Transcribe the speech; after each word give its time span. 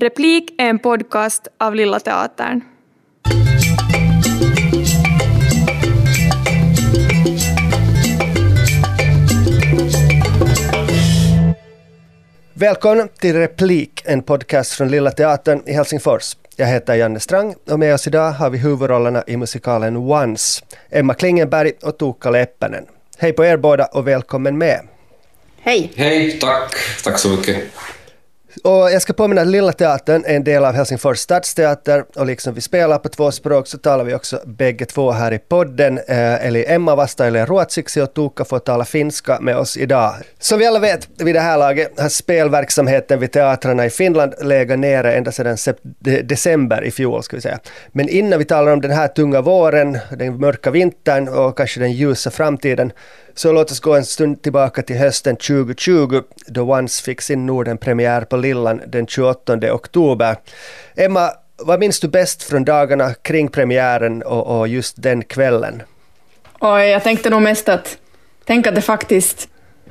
Replik 0.00 0.54
är 0.58 0.68
en 0.68 0.78
podcast 0.78 1.48
av 1.58 1.74
Lilla 1.74 2.00
Teatern. 2.00 2.60
Välkommen 12.54 13.08
till 13.20 13.36
Replik, 13.36 14.02
en 14.04 14.22
podcast 14.22 14.72
från 14.72 14.88
Lilla 14.88 15.10
Teatern 15.10 15.62
i 15.66 15.72
Helsingfors. 15.72 16.36
Jag 16.56 16.66
heter 16.66 16.94
Janne 16.94 17.20
Strang 17.20 17.54
och 17.70 17.78
med 17.78 17.94
oss 17.94 18.06
idag 18.06 18.30
har 18.30 18.50
vi 18.50 18.58
huvudrollerna 18.58 19.24
i 19.26 19.36
musikalen 19.36 19.96
Once, 19.96 20.64
Emma 20.90 21.14
Klingenberg 21.14 21.72
och 21.82 21.98
Tuukka 21.98 22.30
Leppänen. 22.30 22.86
Hej 23.18 23.32
på 23.32 23.44
er 23.44 23.56
båda 23.56 23.84
och 23.84 24.08
välkommen 24.08 24.58
med. 24.58 24.80
Hej! 25.60 25.92
Hej, 25.96 26.38
tack. 26.40 26.74
Tack 27.04 27.18
så 27.18 27.28
mycket. 27.28 27.64
Och 28.64 28.90
jag 28.90 29.02
ska 29.02 29.12
påminna 29.12 29.40
att 29.40 29.46
Lilla 29.46 29.72
Teatern 29.72 30.24
är 30.26 30.36
en 30.36 30.44
del 30.44 30.64
av 30.64 30.74
Helsingfors 30.74 31.18
stadsteater 31.18 32.04
och 32.16 32.26
liksom 32.26 32.54
vi 32.54 32.60
spelar 32.60 32.98
på 32.98 33.08
två 33.08 33.30
språk 33.30 33.66
så 33.66 33.78
talar 33.78 34.04
vi 34.04 34.14
också 34.14 34.40
bägge 34.46 34.84
två 34.84 35.10
här 35.10 35.32
i 35.32 35.38
podden. 35.38 35.98
Eh, 35.98 36.46
eli 36.46 36.64
Emma 36.68 36.94
Vasta, 36.94 37.26
eller 37.26 37.46
ruotsiksi 37.46 38.00
och 38.00 38.14
Tuukka 38.14 38.44
får 38.44 38.58
tala 38.58 38.84
finska 38.84 39.40
med 39.40 39.56
oss 39.56 39.76
idag. 39.76 40.14
Som 40.38 40.58
vi 40.58 40.66
alla 40.66 40.78
vet 40.78 41.08
vid 41.16 41.34
det 41.34 41.40
här 41.40 41.58
laget 41.58 42.00
har 42.00 42.08
spelverksamheten 42.08 43.20
vid 43.20 43.32
teatrarna 43.32 43.86
i 43.86 43.90
Finland 43.90 44.34
legat 44.40 44.78
nere 44.78 45.14
ända 45.14 45.32
sedan 45.32 45.56
december 46.24 46.84
i 46.84 46.90
fjol 46.90 47.22
ska 47.22 47.36
vi 47.36 47.42
säga. 47.42 47.58
Men 47.92 48.08
innan 48.08 48.38
vi 48.38 48.44
talar 48.44 48.72
om 48.72 48.80
den 48.80 48.90
här 48.90 49.08
tunga 49.08 49.40
våren, 49.40 49.98
den 50.10 50.40
mörka 50.40 50.70
vintern 50.70 51.28
och 51.28 51.56
kanske 51.56 51.80
den 51.80 51.92
ljusa 51.92 52.30
framtiden 52.30 52.92
så 53.38 53.52
låt 53.52 53.70
oss 53.70 53.80
gå 53.80 53.94
en 53.94 54.04
stund 54.04 54.42
tillbaka 54.42 54.82
till 54.82 54.96
hösten 54.96 55.36
2020 55.36 56.22
då 56.46 56.62
Once 56.62 57.02
fick 57.02 57.20
sin 57.20 57.46
Norden-premiär 57.46 58.20
på 58.20 58.36
Lillan 58.36 58.80
den 58.86 59.06
28 59.06 59.72
oktober. 59.72 60.36
Emma, 60.96 61.30
vad 61.56 61.80
minns 61.80 62.00
du 62.00 62.08
bäst 62.08 62.42
från 62.42 62.64
dagarna 62.64 63.14
kring 63.14 63.48
premiären 63.48 64.22
och, 64.22 64.58
och 64.58 64.68
just 64.68 65.02
den 65.02 65.24
kvällen? 65.24 65.82
Oj, 66.60 66.82
jag 66.82 67.02
tänkte 67.02 67.30
nog 67.30 67.42
mest 67.42 67.68
att 67.68 67.98
tänk 68.44 68.66
att 68.66 68.74
det 68.74 68.82
faktiskt 68.82 69.48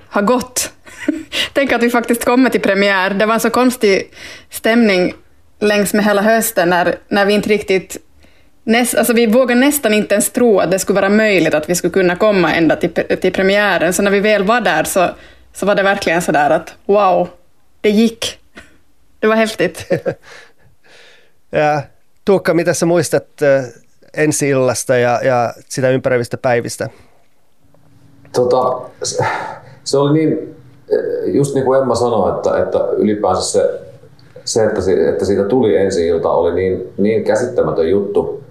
har 0.08 0.22
gått. 0.22 0.72
tänk 1.54 1.72
att 1.72 1.84
vi 1.84 1.90
faktiskt 1.90 2.26
kommer 2.26 2.50
till 2.50 2.62
premiär. 2.62 3.10
Det 3.10 3.26
var 3.26 3.34
en 3.34 3.40
så 3.40 3.50
konstig 3.50 4.14
stämning 4.50 5.14
längs 5.60 5.94
med 5.94 6.06
hela 6.06 6.22
hösten 6.22 6.70
när, 6.70 6.96
när 7.08 7.26
vi 7.26 7.34
inte 7.34 7.50
riktigt 7.50 7.98
Näst, 8.68 8.96
alltså 8.96 9.14
vi 9.14 9.28
vågade 9.28 9.60
nästan 9.60 9.94
inte 9.94 10.16
ens 10.16 10.30
tro 10.30 10.60
att 10.60 10.72
det 10.72 10.80
skulle 10.80 11.02
vara 11.02 11.10
möjligt 11.10 11.54
att 11.54 11.70
vi 11.70 11.76
skulle 11.76 11.92
kunna 11.92 12.16
komma 12.16 12.54
ända 12.54 12.76
till, 12.76 12.92
till 13.22 13.34
premiären, 13.34 13.94
så 13.94 14.02
när 14.02 14.12
vi 14.12 14.20
väl 14.20 14.44
var 14.44 14.62
där 14.62 14.84
så, 14.84 15.10
så 15.54 15.66
var 15.66 15.76
det 15.76 15.84
verkligen 15.84 16.22
så 16.22 16.32
där 16.32 16.50
att 16.50 16.76
wow, 16.86 17.28
det 17.82 17.90
gick. 17.90 18.40
Det 19.20 19.28
var 19.28 19.36
häftigt. 19.36 19.86
ja, 21.52 21.82
Tuukka, 22.26 22.54
mitä 22.54 22.74
sä 22.74 22.86
muistat 22.86 23.42
äh, 23.42 23.66
ensi 24.14 24.50
illasta 24.50 24.98
ja, 24.98 25.20
ja 25.24 25.54
sitä 25.70 25.90
ympäröivistä 25.90 26.38
päivistä? 26.38 26.90
Tota, 28.34 28.82
se 29.84 29.98
oli 29.98 30.14
niin, 30.14 30.56
just 31.26 31.56
niin 31.56 31.66
kuin 31.66 31.82
Emma 31.82 31.96
sanoi, 31.96 32.36
että, 32.36 32.64
että 32.64 32.80
ylipäänsä 32.98 33.42
se, 33.42 33.80
se 34.46 34.66
että, 34.66 34.82
että 35.10 35.26
siitä 35.26 35.44
tuli 35.44 35.78
ensi 35.78 36.08
ilta 36.08 36.30
oli 36.30 36.56
niin, 36.56 36.94
niin 36.98 37.24
käsittämätön 37.24 37.90
juttu 37.90 38.47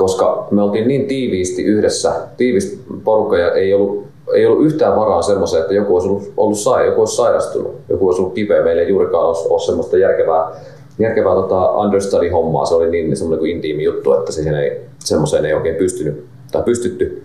koska 0.00 0.48
me 0.50 0.62
oltiin 0.62 0.88
niin 0.88 1.06
tiiviisti 1.06 1.62
yhdessä, 1.62 2.12
tiivisti 2.36 2.80
porukka 3.04 3.38
ja 3.38 3.52
ei 3.52 3.74
ollut, 3.74 4.06
ei 4.34 4.46
ollut 4.46 4.66
yhtään 4.66 4.96
varaa 4.96 5.22
semmoiseen, 5.22 5.62
että 5.62 5.74
joku 5.74 5.94
olisi 5.94 6.08
ollut, 6.08 6.32
ollut 6.36 6.58
sai, 6.58 6.86
joku 6.86 7.00
olisi 7.00 7.16
sairastunut, 7.16 7.74
joku 7.88 8.06
olisi 8.06 8.20
ollut 8.20 8.34
kipeä. 8.34 8.62
Meillä 8.62 8.82
ei 8.82 8.88
juurikaan 8.88 9.24
ole, 9.24 9.36
ole 9.48 9.60
semmoista 9.60 9.98
järkevää, 9.98 10.50
järkevää 10.98 11.34
tota 11.34 11.70
understudy-hommaa. 11.70 12.66
Se 12.66 12.74
oli 12.74 12.90
niin 12.90 13.16
semmoinen 13.16 13.38
kuin 13.38 13.50
intiimi 13.50 13.84
juttu, 13.84 14.12
että 14.12 14.32
siihen 14.32 14.54
ei, 14.54 14.80
semmoiseen 14.98 15.44
ei 15.44 15.54
oikein 15.54 15.76
pystynyt 15.76 16.24
tai 16.52 16.62
pystytty. 16.62 17.22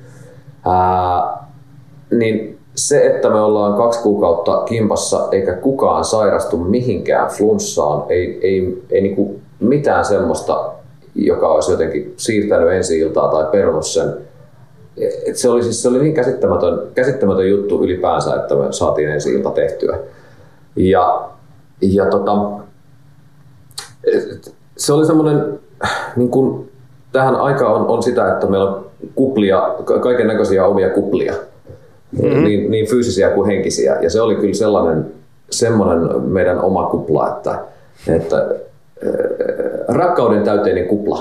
Ää, 0.66 1.48
niin 2.11 2.58
se, 2.76 3.05
että 3.05 3.30
me 3.30 3.39
ollaan 3.39 3.73
kaksi 3.73 3.99
kuukautta 3.99 4.64
kimpassa 4.66 5.28
eikä 5.32 5.54
kukaan 5.54 6.05
sairastu 6.05 6.58
mihinkään 6.58 7.30
flunssaan, 7.30 8.04
ei, 8.10 8.39
ei, 8.42 8.83
ei 8.92 9.02
niinku 9.02 9.39
mitään 9.60 10.05
semmoista 10.05 10.74
joka 11.15 11.48
olisi 11.48 11.71
jotenkin 11.71 12.14
siirtänyt 12.17 12.71
ensi 12.71 12.99
iltaa 12.99 13.31
tai 13.31 13.45
perunut 13.52 13.86
sen. 13.86 14.14
Et 15.26 15.36
se, 15.36 15.49
oli, 15.49 15.64
siis, 15.64 15.81
se 15.81 15.89
oli 15.89 15.99
niin 15.99 16.14
käsittämätön, 16.14 16.80
käsittämätön 16.95 17.49
juttu 17.49 17.83
ylipäänsä, 17.83 18.36
että 18.36 18.55
me 18.55 18.71
saatiin 18.71 19.09
ensi 19.09 19.33
ilta 19.33 19.49
tehtyä. 19.49 19.99
Ja, 20.75 21.30
ja 21.81 22.05
tota, 22.05 22.31
se 24.77 24.93
oli 24.93 25.05
semmoinen, 25.05 25.59
niin 26.15 26.30
kuin, 26.30 26.71
tähän 27.11 27.36
aikaan 27.36 27.73
on, 27.73 27.87
on 27.87 28.04
sitä, 28.04 28.33
että 28.33 28.48
meillä 28.48 28.70
on 28.70 28.86
kuplia, 29.15 29.75
kaiken 30.02 30.27
näköisiä 30.27 30.65
omia 30.65 30.89
kuplia, 30.89 31.33
mm-hmm. 32.11 32.43
niin, 32.43 32.71
niin 32.71 32.87
fyysisiä 32.87 33.30
kuin 33.30 33.48
henkisiä. 33.48 33.98
Ja 34.02 34.09
se 34.09 34.21
oli 34.21 34.36
kyllä 34.36 34.54
sellainen, 34.54 35.11
semmoinen 35.49 36.21
meidän 36.21 36.61
oma 36.61 36.86
kupla, 36.86 37.30
että, 37.30 37.59
että 38.08 38.49
rakkauden 39.90 40.46
täyteinen 40.46 40.88
kupla. 40.90 41.18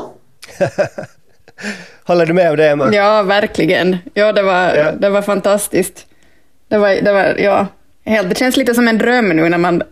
Håller 2.06 2.26
du 2.26 2.32
med 2.32 2.50
om 2.50 2.56
det, 2.56 2.68
Emma? 2.68 2.94
Ja, 2.94 3.22
verkligen. 3.22 3.96
Ja, 4.14 4.32
det 4.32 4.42
var, 4.42 4.74
ja. 4.74 4.92
Det 4.92 5.10
var 5.10 5.22
fantastiskt. 5.22 6.06
Det, 6.68 6.78
var, 6.78 6.88
det, 6.88 7.12
var, 7.12 7.34
ja, 7.38 7.66
helt, 8.04 8.28
det 8.28 8.38
känns 8.38 8.56
lite 8.56 8.74
som 8.74 8.88
en 8.88 8.98
dröm 8.98 9.28
nu 9.28 9.48
när 9.48 9.58
man 9.58 9.82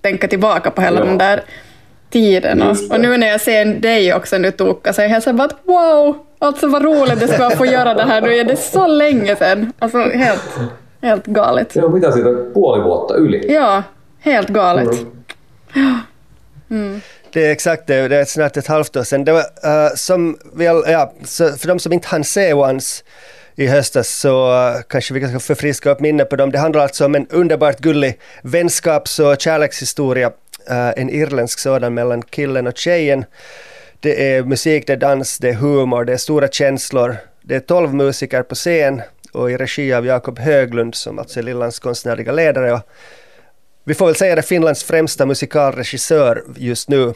tänker 0.00 0.28
tillbaka 0.28 0.70
på 0.70 0.82
hela 0.82 1.00
ja. 1.00 1.04
den 1.04 1.18
där 1.18 1.42
tiden. 2.10 2.62
Och, 2.62 2.76
och, 2.90 3.00
nu 3.00 3.16
när 3.16 3.26
jag 3.26 3.40
ser 3.40 3.64
dig 3.64 4.14
också 4.14 4.38
nu 4.38 4.50
Tuukka, 4.50 4.92
så 4.92 5.02
är 5.02 5.08
jag 5.08 5.22
så 5.22 5.32
bara 5.32 5.44
att 5.44 5.56
wow, 5.64 6.16
alltså 6.38 6.68
vad 6.68 6.84
roligt 6.84 7.20
det 7.20 7.28
ska 7.28 7.38
vara 7.38 7.48
att 7.48 7.58
få 7.58 7.66
göra 7.66 7.94
det 7.94 8.02
här 8.02 8.20
nu. 8.20 8.34
Är 8.34 8.44
det 8.44 8.56
så 8.56 8.86
länge 8.86 9.36
sedan? 9.36 9.72
Alltså 9.78 9.98
helt, 9.98 10.58
helt 11.02 11.26
galet. 11.26 11.76
Ja, 11.76 11.88
mitä 11.88 12.12
siitä, 12.12 12.28
puoli 12.54 12.82
vuotta 12.82 13.18
yli? 13.18 13.54
Ja, 13.54 13.82
helt 14.20 14.48
galet. 14.48 14.88
Mm. 15.74 15.98
Mm. 16.70 17.00
Det 17.32 17.46
är 17.46 17.52
exakt 17.52 17.86
det, 17.86 18.08
det 18.08 18.16
är 18.16 18.24
snart 18.24 18.56
ett 18.56 18.66
halvt 18.66 18.96
år 18.96 19.02
sedan. 19.02 19.24
Det 19.24 19.32
var, 19.32 19.40
uh, 19.40 19.94
som 19.94 20.38
väl, 20.52 20.82
ja, 20.86 21.12
för 21.58 21.66
de 21.66 21.78
som 21.78 21.92
inte 21.92 22.08
hann 22.08 22.24
se 22.24 22.52
Once 22.52 23.04
i 23.54 23.66
höstas 23.66 24.08
så 24.08 24.52
uh, 24.52 24.82
kanske 24.88 25.14
vi 25.14 25.20
kan 25.20 25.40
förfriska 25.40 25.90
upp 25.90 26.00
minnet 26.00 26.30
på 26.30 26.36
dem. 26.36 26.50
Det 26.50 26.58
handlar 26.58 26.82
alltså 26.82 27.04
om 27.04 27.14
en 27.14 27.26
underbart 27.30 27.78
gullig 27.78 28.18
vänskaps 28.42 29.18
och 29.18 29.40
kärlekshistoria, 29.40 30.26
uh, 30.26 30.92
en 30.96 31.10
irländsk 31.10 31.58
sådan 31.58 31.94
mellan 31.94 32.22
killen 32.22 32.66
och 32.66 32.76
tjejen. 32.76 33.24
Det 34.00 34.34
är 34.34 34.42
musik, 34.42 34.86
det 34.86 34.92
är 34.92 34.96
dans, 34.96 35.38
det 35.38 35.48
är 35.48 35.54
humor, 35.54 36.04
det 36.04 36.12
är 36.12 36.16
stora 36.16 36.48
känslor. 36.48 37.16
Det 37.42 37.54
är 37.54 37.60
tolv 37.60 37.94
musiker 37.94 38.42
på 38.42 38.54
scen 38.54 39.02
och 39.32 39.50
i 39.50 39.56
regi 39.56 39.94
av 39.94 40.06
Jakob 40.06 40.38
Höglund 40.38 40.94
som 40.94 41.18
alltså 41.18 41.38
är 41.38 41.42
Lillans 41.42 41.78
konstnärliga 41.78 42.32
ledare. 42.32 42.72
Och 42.72 42.80
vi 43.90 43.94
får 43.94 44.06
väl 44.06 44.16
säga 44.16 44.34
det 44.34 44.42
Finlands 44.42 44.84
främsta 44.84 45.26
musikalregissör 45.26 46.44
just 46.56 46.88
nu. 46.88 47.14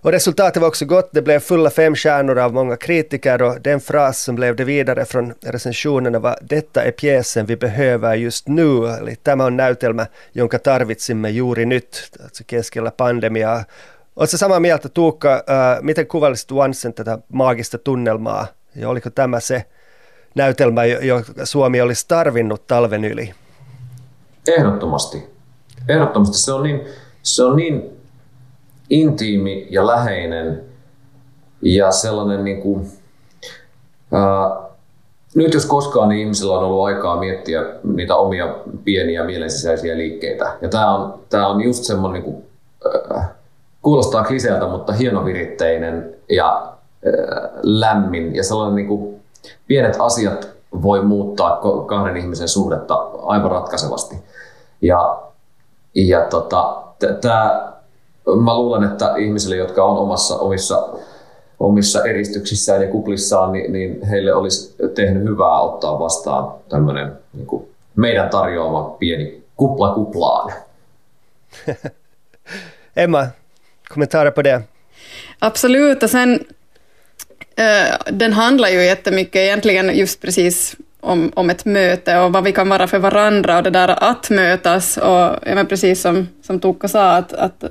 Och 0.00 0.12
resultatet 0.12 0.60
var 0.60 0.68
också 0.68 0.84
gott, 0.84 1.10
det 1.12 1.22
blev 1.22 1.40
fulla 1.40 1.70
fem 1.70 1.94
stjärnor 1.94 2.38
av 2.38 2.52
många 2.52 2.76
kritiker 2.76 3.42
och 3.42 3.60
den 3.60 3.80
fras 3.80 4.22
som 4.22 4.34
blev 4.34 4.56
det 4.56 4.64
vidare 4.64 5.04
från 5.04 5.34
recensionerna 5.42 6.18
var 6.18 6.38
”Detta 6.40 6.82
är 6.84 6.90
pjäsen 6.90 7.46
vi 7.46 7.56
behöver 7.56 8.14
just 8.14 8.48
nu”, 8.48 8.86
eli 8.86 9.16
tämä 9.22 9.44
on 9.44 9.56
näytelmä, 9.56 10.06
jonka 10.32 10.58
tarvitsimme 10.58 11.30
juuri 11.30 11.66
nyt, 11.66 12.10
alltså 12.22 12.44
keskellä 12.46 12.90
pandemia. 12.90 13.64
Oletko 14.16 14.36
samaa 14.36 14.60
mieltä 14.60 14.88
Tuukka, 14.88 15.34
äh, 15.34 15.82
miten 15.82 16.06
kuvailisit 16.06 16.52
Onsen 16.52 16.94
tätä 16.94 17.18
maagista 17.32 17.78
tunnelmaa 17.78 18.46
ja 18.76 18.88
oliko 18.88 19.10
tämä 19.10 19.40
se 19.40 19.64
näytelmä, 20.34 20.84
joka 20.84 21.32
Suomi 21.44 21.80
olisi 21.80 22.08
tarvinnut 22.08 22.66
talven 22.66 23.04
yli? 23.04 23.34
Ehdottomasti. 24.48 25.39
Ehdottomasti 25.90 26.38
se 26.38 26.52
on 26.52 26.62
niin, 26.62 26.86
se 27.22 27.44
on 27.44 27.56
niin 27.56 28.00
intiimi 28.90 29.66
ja 29.70 29.86
läheinen 29.86 30.64
ja 31.62 31.90
sellainen 31.90 32.44
niin 32.44 32.62
kuin, 32.62 32.86
ää, 34.12 34.70
nyt 35.34 35.54
jos 35.54 35.66
koskaan 35.66 36.08
niin 36.08 36.20
ihmisillä 36.20 36.58
on 36.58 36.64
ollut 36.64 36.84
aikaa 36.84 37.20
miettiä 37.20 37.62
niitä 37.84 38.16
omia 38.16 38.54
pieniä 38.84 39.24
mielensisäisiä 39.24 39.96
liikkeitä. 39.96 40.56
Ja 40.62 40.68
tämä 40.68 40.94
on, 40.94 41.20
tämä 41.28 41.48
on 41.48 41.60
just 41.60 41.84
semmoinen, 41.84 42.22
niin 42.22 42.32
kuin, 42.32 42.46
ää, 43.14 43.34
kuulostaa 43.82 44.24
kliseeltä, 44.24 44.66
mutta 44.66 44.92
hienoviritteinen 44.92 46.14
ja 46.30 46.72
ää, 47.06 47.50
lämmin 47.62 48.36
ja 48.36 48.44
sellainen 48.44 48.74
niin 48.74 48.88
kuin, 48.88 49.20
pienet 49.66 49.96
asiat 49.98 50.48
voi 50.82 51.04
muuttaa 51.04 51.60
kahden 51.86 52.16
ihmisen 52.16 52.48
suhdetta 52.48 52.94
aivan 53.22 53.50
ratkaisevasti. 53.50 54.16
Ja 54.82 55.22
ja 55.94 56.20
tota, 56.20 56.82
tää, 57.20 57.72
mä 58.42 58.58
luulen, 58.58 58.84
että 58.84 59.14
ihmisille, 59.16 59.56
jotka 59.56 59.84
on 59.84 59.98
omassa, 59.98 60.36
omissa, 60.36 60.88
omissa 61.60 62.04
eristyksissään 62.04 62.82
ja 62.82 62.88
kuplissaan, 62.88 63.52
niin, 63.52 63.72
niin 63.72 64.06
heille 64.06 64.34
olisi 64.34 64.74
tehnyt 64.94 65.24
hyvää 65.24 65.60
ottaa 65.60 65.98
vastaan 65.98 66.52
tämmöinen 66.68 67.12
niin 67.32 67.68
meidän 67.96 68.30
tarjoama 68.30 68.82
pieni 68.82 69.42
kupla 69.56 69.94
kuplaan. 69.94 70.52
Emma, 72.96 73.26
kommentarer 73.88 74.30
på 74.30 74.42
det? 74.42 74.62
Absolut, 75.38 76.02
och 76.02 76.10
sen 76.10 76.40
uh, 77.58 78.18
den 78.18 78.32
handlar 78.32 78.68
ju 78.68 78.82
jättemycket 78.84 79.40
egentligen 79.40 79.98
just 79.98 80.20
precis 80.20 80.76
om, 81.00 81.32
om 81.34 81.50
ett 81.50 81.64
möte 81.64 82.18
och 82.18 82.32
vad 82.32 82.44
vi 82.44 82.52
kan 82.52 82.68
vara 82.68 82.86
för 82.86 82.98
varandra 82.98 83.56
och 83.56 83.62
det 83.62 83.70
där 83.70 84.10
att 84.10 84.30
mötas. 84.30 84.96
Och 84.96 85.38
ja, 85.46 85.64
precis 85.68 86.00
som, 86.00 86.28
som 86.42 86.60
Tuukka 86.60 86.88
sa 86.88 87.10
att, 87.10 87.32
att, 87.32 87.64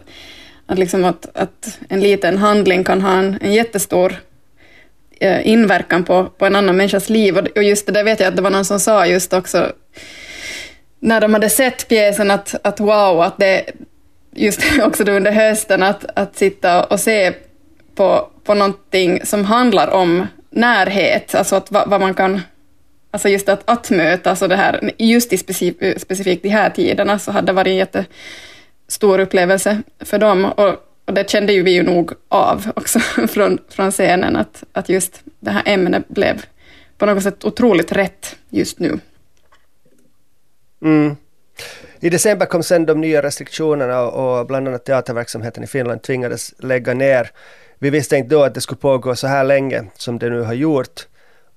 att, 0.65 0.79
liksom 0.79 1.05
att, 1.05 1.37
att 1.37 1.79
en 1.89 1.99
liten 1.99 2.37
handling 2.37 2.83
kan 2.83 3.01
ha 3.01 3.11
en, 3.11 3.37
en 3.41 3.53
jättestor 3.53 4.15
eh, 5.19 5.47
inverkan 5.47 6.03
på, 6.03 6.25
på 6.25 6.45
en 6.45 6.55
annan 6.55 6.77
människas 6.77 7.09
liv. 7.09 7.37
Och, 7.37 7.47
och 7.55 7.63
just 7.63 7.85
det 7.85 7.91
där 7.91 8.03
vet 8.03 8.19
jag 8.19 8.27
att 8.27 8.35
det 8.35 8.41
var 8.41 8.49
någon 8.49 8.65
som 8.65 8.79
sa 8.79 9.05
just 9.05 9.33
också 9.33 9.71
när 10.99 11.21
de 11.21 11.33
hade 11.33 11.49
sett 11.49 11.87
pjäsen 11.87 12.31
att, 12.31 12.55
att 12.63 12.79
wow, 12.79 13.21
att 13.21 13.37
det 13.37 13.65
just 14.31 14.61
också 14.83 15.03
då 15.03 15.11
under 15.11 15.31
hösten 15.31 15.83
att, 15.83 16.05
att 16.15 16.37
sitta 16.37 16.83
och 16.83 16.99
se 16.99 17.33
på, 17.95 18.29
på 18.43 18.53
någonting 18.53 19.25
som 19.25 19.45
handlar 19.45 19.89
om 19.89 20.27
närhet, 20.49 21.35
alltså 21.35 21.55
att, 21.55 21.71
vad, 21.71 21.89
vad 21.89 22.01
man 22.01 22.13
kan 22.13 22.41
Alltså 23.11 23.29
just 23.29 23.50
att, 23.50 23.61
att 23.65 23.89
mötas 23.89 24.41
och 24.41 24.50
det 24.50 24.56
här, 24.56 24.91
just 24.97 25.33
i 25.33 25.38
specif 25.38 25.75
specifikt 25.97 26.44
de 26.44 26.50
här 26.50 26.69
tiderna 26.69 27.19
så 27.19 27.31
hade 27.31 27.47
det 27.47 27.53
varit 27.53 27.67
en 27.67 27.75
jättestor 27.75 29.19
upplevelse 29.19 29.81
för 30.00 30.17
dem. 30.19 30.45
Och, 30.45 30.75
och 31.06 31.13
det 31.13 31.29
kände 31.29 31.53
ju 31.53 31.63
vi 31.63 31.71
ju 31.71 31.83
nog 31.83 32.11
av 32.27 32.71
också 32.75 33.00
från, 33.27 33.57
från 33.69 33.91
scenen, 33.91 34.35
att, 34.35 34.63
att 34.73 34.89
just 34.89 35.21
det 35.39 35.51
här 35.51 35.63
ämnet 35.65 36.07
blev 36.07 36.45
på 36.97 37.06
något 37.06 37.23
sätt 37.23 37.45
otroligt 37.45 37.91
rätt 37.91 38.35
just 38.50 38.79
nu. 38.79 39.00
Mm. 40.81 41.15
I 42.00 42.09
december 42.09 42.45
kom 42.45 42.63
sen 42.63 42.85
de 42.85 43.01
nya 43.01 43.21
restriktionerna 43.21 44.01
och 44.01 44.47
bland 44.47 44.67
annat 44.67 44.85
teaterverksamheten 44.85 45.63
i 45.63 45.67
Finland 45.67 46.01
tvingades 46.01 46.53
lägga 46.57 46.94
ner. 46.94 47.31
Vi 47.79 47.89
visste 47.89 48.17
inte 48.17 48.35
då 48.35 48.44
att 48.44 48.53
det 48.53 48.61
skulle 48.61 48.79
pågå 48.79 49.15
så 49.15 49.27
här 49.27 49.44
länge 49.44 49.83
som 49.95 50.19
det 50.19 50.29
nu 50.29 50.41
har 50.41 50.53
gjort. 50.53 51.07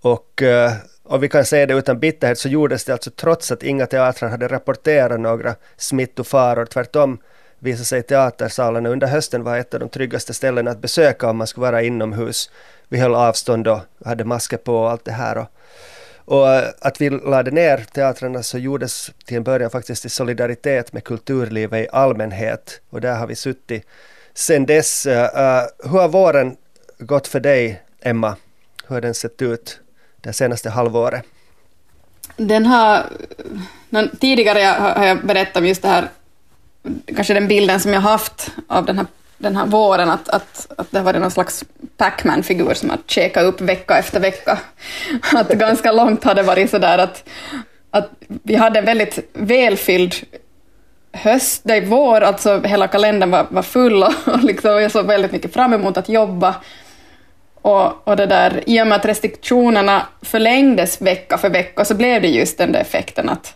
Och, 0.01 0.43
eh, 0.43 0.73
och 1.13 1.23
vi 1.23 1.29
kan 1.29 1.45
säga 1.45 1.67
det 1.67 1.75
utan 1.75 1.99
bitterhet 1.99 2.39
så 2.39 2.49
gjordes 2.49 2.85
det 2.85 2.93
alltså 2.93 3.11
trots 3.11 3.53
att 3.53 3.63
inga 3.63 3.87
teatrar 3.87 4.29
hade 4.29 4.49
rapporterat 4.49 5.21
några 5.21 5.55
smittofaror. 5.77 6.65
Tvärtom 6.65 7.19
visade 7.59 7.85
sig 7.85 8.03
teatersalarna 8.03 8.89
under 8.89 9.07
hösten 9.07 9.45
vara 9.45 9.59
ett 9.59 9.75
av 9.75 9.81
de 9.81 9.89
tryggaste 9.89 10.35
ställena 10.35 10.71
att 10.71 10.79
besöka 10.79 11.31
om 11.31 11.37
man 11.37 11.47
skulle 11.47 11.67
vara 11.67 11.83
inomhus. 11.83 12.51
Vi 12.89 12.99
höll 12.99 13.15
avstånd 13.15 13.69
och 13.69 13.81
hade 14.05 14.25
masker 14.25 14.57
på 14.57 14.77
och 14.77 14.91
allt 14.91 15.05
det 15.05 15.13
här. 15.13 15.39
Och, 15.39 15.49
och 16.25 16.49
att 16.87 17.01
vi 17.01 17.11
lade 17.11 17.51
ner 17.51 17.85
teatrarna 17.93 18.43
så 18.43 18.59
gjordes 18.59 19.11
till 19.25 19.37
en 19.37 19.45
början 19.45 19.71
faktiskt 19.71 20.05
i 20.05 20.09
solidaritet 20.09 20.93
med 20.93 21.05
kulturlivet 21.05 21.87
i 21.87 21.89
allmänhet. 21.93 22.81
Och 22.91 23.01
där 23.01 23.17
har 23.17 23.27
vi 23.27 23.35
suttit 23.35 23.87
sen 24.35 24.67
dess. 24.67 25.07
Uh, 25.07 25.13
hur 25.85 25.99
har 25.99 26.09
våren 26.09 26.57
gått 26.99 27.27
för 27.27 27.41
dig, 27.41 27.83
Emma? 28.01 28.37
Hur 28.87 28.97
har 28.97 29.01
den 29.01 29.15
sett 29.15 29.43
ut 29.43 29.82
det 30.23 30.33
senaste 30.33 30.71
halvåret? 30.71 31.25
Den 32.37 32.67
har... 32.67 33.07
Tidigare 34.21 34.59
har 34.79 35.07
jag 35.07 35.27
berättat 35.27 35.57
om 35.57 35.67
just 35.67 35.83
det 35.83 35.89
här, 35.89 36.09
kanske 37.17 37.35
den 37.35 37.49
bilden 37.49 37.81
som 37.81 37.93
jag 37.93 38.01
haft 38.01 38.51
av 38.69 38.85
den 38.85 38.99
här 38.99 39.07
den 39.43 39.57
här 39.57 39.67
våren 39.67 40.11
att, 40.11 40.29
att, 40.29 40.73
att 40.77 40.91
det 40.91 40.99
har 40.99 41.05
varit 41.05 41.21
någon 41.21 41.31
slags 41.31 41.65
Pac-Man-figur 41.97 42.75
som 42.75 42.91
har 42.91 42.99
käkat 43.07 43.45
upp 43.45 43.61
vecka 43.61 43.99
efter 43.99 44.21
vecka. 44.21 44.59
Att 45.35 45.49
ganska 45.49 45.93
långt 45.93 46.25
har 46.25 46.35
det 46.35 46.43
varit 46.43 46.71
sådär 46.71 46.99
att, 46.99 47.29
att 47.91 48.11
vi 48.27 48.55
hade 48.55 48.79
en 48.79 48.85
väldigt 48.85 49.19
välfylld 49.33 50.15
höst, 51.13 51.63
det 51.65 51.75
är 51.75 51.87
vår, 51.87 52.21
alltså 52.21 52.61
hela 52.61 52.89
kalendern 52.89 53.31
var, 53.31 53.47
var 53.51 53.63
full 53.63 54.03
och, 54.03 54.13
och 54.25 54.45
liksom, 54.45 54.71
jag 54.71 54.93
såg 54.93 55.07
väldigt 55.07 55.33
mycket 55.33 55.53
fram 55.53 55.73
emot 55.73 55.97
att 55.97 56.09
jobba. 56.09 56.55
Och, 57.63 58.09
och 58.09 58.17
det 58.17 58.27
där, 58.27 58.63
i 58.67 58.83
och 58.83 58.87
med 58.87 58.97
att 58.97 59.07
restriktionerna 59.07 60.07
förlängdes 60.23 61.03
vecka 61.03 61.39
för 61.39 61.51
vecka 61.51 61.85
så 61.85 61.95
blev 61.95 62.23
det 62.23 62.29
just 62.29 62.59
den 62.59 62.73
där 62.73 62.81
effekten 62.81 63.29
att, 63.29 63.55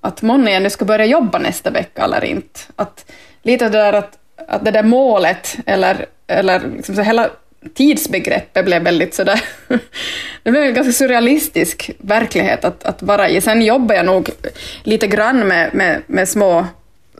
att 0.00 0.22
månne 0.22 0.50
jag 0.50 0.62
nu 0.62 0.70
ska 0.70 0.84
börja 0.84 1.04
jobba 1.04 1.38
nästa 1.38 1.70
vecka 1.70 2.04
eller 2.04 2.24
inte. 2.24 2.60
Att, 2.76 3.12
lite 3.42 3.64
det 3.64 3.78
där 3.78 3.92
att 3.92 4.18
att 4.36 4.64
det 4.64 4.70
där 4.70 4.82
målet, 4.82 5.56
eller, 5.66 6.06
eller 6.26 6.60
liksom 6.76 6.94
så 6.94 7.02
hela 7.02 7.30
tidsbegreppet 7.74 8.64
blev 8.64 8.82
väldigt 8.82 9.14
sådär... 9.14 9.40
det 10.42 10.50
blev 10.50 10.62
en 10.62 10.74
ganska 10.74 10.92
surrealistisk 10.92 11.90
verklighet 11.98 12.64
att, 12.64 12.84
att 12.84 13.02
vara 13.02 13.28
i. 13.28 13.40
Sen 13.40 13.62
jobbar 13.62 13.94
jag 13.94 14.06
nog 14.06 14.30
lite 14.82 15.06
grann 15.06 15.48
med, 15.48 15.74
med, 15.74 16.02
med 16.06 16.28
små, 16.28 16.66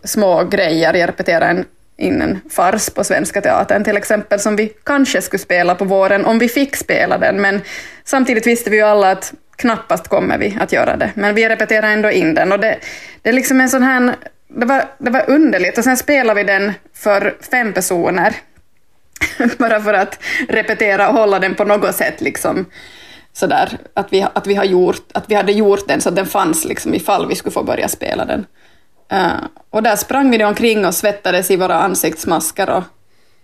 små 0.04 0.44
grejer. 0.44 0.94
Jag 0.94 1.08
repeterar 1.08 1.50
en, 1.50 1.64
in 1.98 2.22
en 2.22 2.40
fars 2.50 2.90
på 2.90 3.04
Svenska 3.04 3.40
Teatern 3.40 3.84
till 3.84 3.96
exempel, 3.96 4.40
som 4.40 4.56
vi 4.56 4.72
kanske 4.84 5.22
skulle 5.22 5.38
spela 5.38 5.74
på 5.74 5.84
våren 5.84 6.24
om 6.24 6.38
vi 6.38 6.48
fick 6.48 6.76
spela 6.76 7.18
den, 7.18 7.40
men 7.40 7.60
samtidigt 8.04 8.46
visste 8.46 8.70
vi 8.70 8.76
ju 8.76 8.82
alla 8.82 9.10
att 9.10 9.34
knappast 9.56 10.08
kommer 10.08 10.38
vi 10.38 10.58
att 10.60 10.72
göra 10.72 10.96
det. 10.96 11.10
Men 11.14 11.34
vi 11.34 11.48
repeterar 11.48 11.88
ändå 11.88 12.10
in 12.10 12.34
den 12.34 12.52
och 12.52 12.60
det, 12.60 12.78
det 13.22 13.28
är 13.28 13.32
liksom 13.32 13.60
en 13.60 13.68
sån 13.68 13.82
här 13.82 14.14
det 14.48 14.66
var, 14.66 14.84
det 14.98 15.10
var 15.10 15.30
underligt 15.30 15.78
och 15.78 15.84
sen 15.84 15.96
spelade 15.96 16.40
vi 16.40 16.44
den 16.44 16.72
för 16.94 17.36
fem 17.50 17.72
personer. 17.72 18.34
Bara 19.58 19.80
för 19.80 19.94
att 19.94 20.22
repetera 20.48 21.08
och 21.08 21.14
hålla 21.14 21.38
den 21.38 21.54
på 21.54 21.64
något 21.64 21.94
sätt 21.94 22.20
liksom 22.20 22.66
sådär 23.32 23.78
att 23.94 24.12
vi, 24.12 24.26
att 24.32 24.46
vi, 24.46 24.54
har 24.54 24.64
gjort, 24.64 25.10
att 25.14 25.24
vi 25.28 25.34
hade 25.34 25.52
gjort 25.52 25.88
den 25.88 26.00
så 26.00 26.08
att 26.08 26.16
den 26.16 26.26
fanns 26.26 26.64
liksom 26.64 26.94
ifall 26.94 27.28
vi 27.28 27.34
skulle 27.34 27.52
få 27.52 27.62
börja 27.62 27.88
spela 27.88 28.24
den. 28.24 28.46
Uh, 29.12 29.44
och 29.70 29.82
där 29.82 29.96
sprang 29.96 30.30
vi 30.30 30.44
omkring 30.44 30.86
och 30.86 30.94
svettades 30.94 31.50
i 31.50 31.56
våra 31.56 31.74
ansiktsmasker 31.74 32.70
och, 32.70 32.82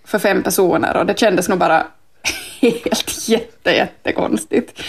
för 0.05 0.19
fem 0.19 0.43
personer 0.43 0.97
och 0.97 1.07
det 1.07 1.19
kändes 1.19 1.49
nog 1.49 1.59
bara 1.59 1.87
helt 2.61 3.29
jätte, 3.29 3.71
jättekonstigt. 3.71 4.83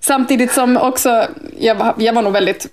Samtidigt 0.00 0.52
som 0.52 0.76
också, 0.76 1.26
jag 1.58 1.74
var, 1.74 1.94
jag 1.98 2.12
var 2.12 2.22
nog 2.22 2.32
väldigt 2.32 2.66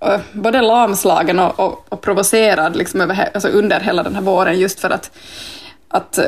eh, 0.00 0.20
både 0.32 0.60
lamslagen 0.60 1.38
och, 1.38 1.60
och, 1.60 1.84
och 1.88 2.00
provocerad 2.00 2.76
liksom 2.76 3.00
över, 3.00 3.28
alltså 3.34 3.48
under 3.48 3.80
hela 3.80 4.02
den 4.02 4.14
här 4.14 4.22
våren 4.22 4.58
just 4.58 4.80
för 4.80 4.90
att, 4.90 5.10
att, 5.88 6.18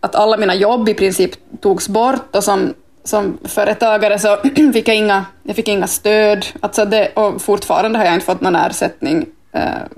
att 0.00 0.14
alla 0.14 0.36
mina 0.36 0.54
jobb 0.54 0.88
i 0.88 0.94
princip 0.94 1.30
togs 1.60 1.88
bort 1.88 2.36
och 2.36 2.44
som, 2.44 2.74
som 3.04 3.38
företagare 3.44 4.18
så 4.18 4.36
fick 4.72 4.88
jag 4.88 4.96
inga, 4.96 5.24
jag 5.42 5.56
fick 5.56 5.68
inga 5.68 5.86
stöd 5.86 6.46
alltså 6.60 6.84
det, 6.84 7.08
och 7.14 7.42
fortfarande 7.42 7.98
har 7.98 8.04
jag 8.04 8.14
inte 8.14 8.26
fått 8.26 8.40
någon 8.40 8.56
ersättning 8.56 9.26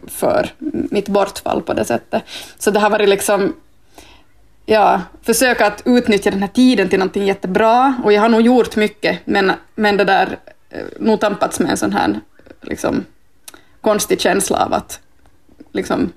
för 0.06 0.50
mitt 0.60 1.08
bortfall 1.08 1.62
på 1.62 1.74
det 1.74 1.84
sättet. 1.84 2.22
Så 2.58 2.70
det 2.70 2.80
har 2.80 2.90
varit 2.90 3.08
liksom 3.08 3.54
ja, 4.66 5.02
försöka 5.22 5.66
att 5.66 5.82
utnyttja 5.84 6.30
den 6.30 6.40
här 6.42 6.48
tiden 6.48 6.88
till 6.88 6.98
någonting 6.98 7.26
jättebra 7.26 7.94
och 8.04 8.12
jag 8.12 8.20
har 8.20 8.28
nog 8.28 8.40
gjort 8.40 8.76
mycket 8.76 9.18
men, 9.24 9.52
men 9.74 9.96
det 9.96 10.04
där 10.04 10.38
eh, 10.70 10.84
nog 10.98 11.20
tampats 11.20 11.60
med 11.60 11.70
en 11.70 11.76
sån 11.76 11.92
här 11.92 12.20
liksom, 12.60 13.04
konstig 13.80 14.20
känsla 14.20 14.64
av 14.64 14.72
att 14.72 15.00
liksom, 15.72 16.12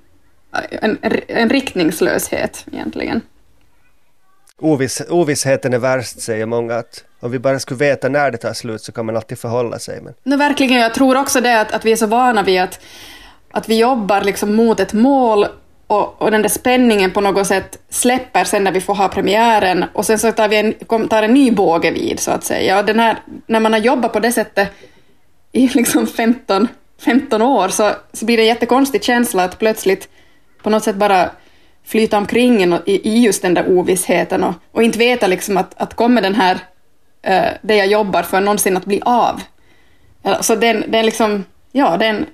en, 0.70 0.98
en 1.28 1.50
riktningslöshet 1.50 2.66
egentligen. 2.72 3.22
Oviss, 4.62 5.02
ovissheten 5.10 5.74
är 5.74 5.78
värst 5.78 6.22
säger 6.22 6.46
många 6.46 6.76
att 6.76 7.04
om 7.20 7.32
vi 7.32 7.40
bara 7.40 7.60
skulle 7.60 7.78
veta 7.78 8.10
när 8.10 8.32
det 8.32 8.38
tar 8.38 8.54
slut 8.54 8.82
så 8.82 8.92
kan 8.92 9.06
man 9.06 9.16
alltid 9.16 9.40
förhålla 9.40 9.80
sig. 9.80 10.02
Men... 10.02 10.14
No, 10.24 10.38
verkligen, 10.38 10.82
jag 10.82 10.94
tror 10.94 11.18
också 11.18 11.42
det 11.42 11.62
att, 11.62 11.72
att 11.72 11.86
vi 11.86 11.92
är 11.92 11.96
så 11.96 12.06
vana 12.06 12.44
vid 12.44 12.62
att, 12.62 12.80
att 13.52 13.70
vi 13.70 13.80
jobbar 13.80 14.22
liksom 14.22 14.56
mot 14.56 14.80
ett 14.80 14.94
mål 14.94 15.46
och, 15.88 16.22
och 16.22 16.32
den 16.32 16.42
där 16.42 16.50
spänningen 16.50 17.12
på 17.12 17.22
något 17.22 17.48
sätt 17.48 17.80
släpper 17.90 18.44
sen 18.44 18.64
när 18.64 18.72
vi 18.72 18.82
får 18.82 18.96
ha 18.96 19.08
premiären 19.08 19.86
och 19.94 20.06
sen 20.06 20.20
så 20.20 20.32
tar 20.32 20.48
vi 20.48 20.58
en, 20.58 21.08
tar 21.08 21.24
en 21.24 21.34
ny 21.34 21.52
båge 21.52 21.92
vid 21.92 22.20
så 22.20 22.32
att 22.32 22.44
säga. 22.44 22.80
Och 22.80 22.86
den 22.86 23.00
här, 23.00 23.18
när 23.48 23.60
man 23.60 23.74
har 23.74 23.80
jobbat 23.80 24.14
på 24.14 24.20
det 24.20 24.32
sättet 24.32 24.70
i 25.52 25.68
liksom 25.68 26.08
15, 26.08 26.68
15 27.06 27.42
år 27.42 27.70
så, 27.70 27.92
så 28.14 28.26
blir 28.26 28.38
det 28.38 28.44
en 28.44 28.48
jättekonstig 28.48 29.04
känsla 29.04 29.44
att 29.44 29.60
plötsligt 29.60 30.10
på 30.64 30.70
något 30.70 30.84
sätt 30.84 30.96
bara 30.96 31.30
flyta 31.86 32.18
omkring 32.18 32.74
i, 32.86 33.10
i 33.10 33.20
just 33.20 33.42
den 33.42 33.54
där 33.54 33.78
ovissheten 33.78 34.44
och, 34.44 34.54
och 34.72 34.84
inte 34.84 35.00
veta 35.00 35.28
liksom 35.28 35.58
att, 35.58 35.74
att 35.82 35.94
kommer 35.94 36.22
den 36.22 36.36
här, 36.36 36.56
uh, 36.56 37.58
det 37.62 37.76
jag 37.76 37.88
jobbar 37.88 38.24
för 38.24 38.42
någonsin 38.42 38.78
att 38.78 38.86
bli 38.86 39.02
av? 39.06 39.42
Så 40.42 40.56
den, 40.56 40.84
den 40.88 41.06
liksom, 41.06 41.46
ja, 41.72 41.98
det 41.98 42.06
är 42.06 42.26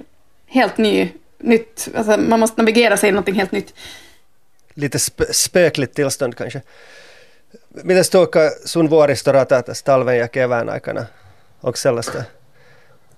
helt 0.56 0.78
ny, 0.78 1.14
nytt, 1.44 1.88
alltså 1.96 2.18
man 2.18 2.40
måste 2.40 2.62
navigera 2.62 2.98
sig 2.98 3.10
i 3.10 3.12
någonting 3.12 3.36
helt 3.36 3.52
nytt. 3.52 3.74
Lite 4.76 5.00
sp 5.00 5.20
spökligt 5.32 5.96
tillstånd 5.96 6.36
kanske. 6.36 6.62
Miten 7.84 8.04
tuokka 8.12 8.40
sun 8.66 8.90
vuoristo 8.90 9.32
ratatas 9.32 9.84
talven 9.84 10.18
ja 10.18 10.28
kevään 10.28 10.70
aikana? 10.70 11.06
Onko 11.64 11.78
sellaista? 11.78 12.24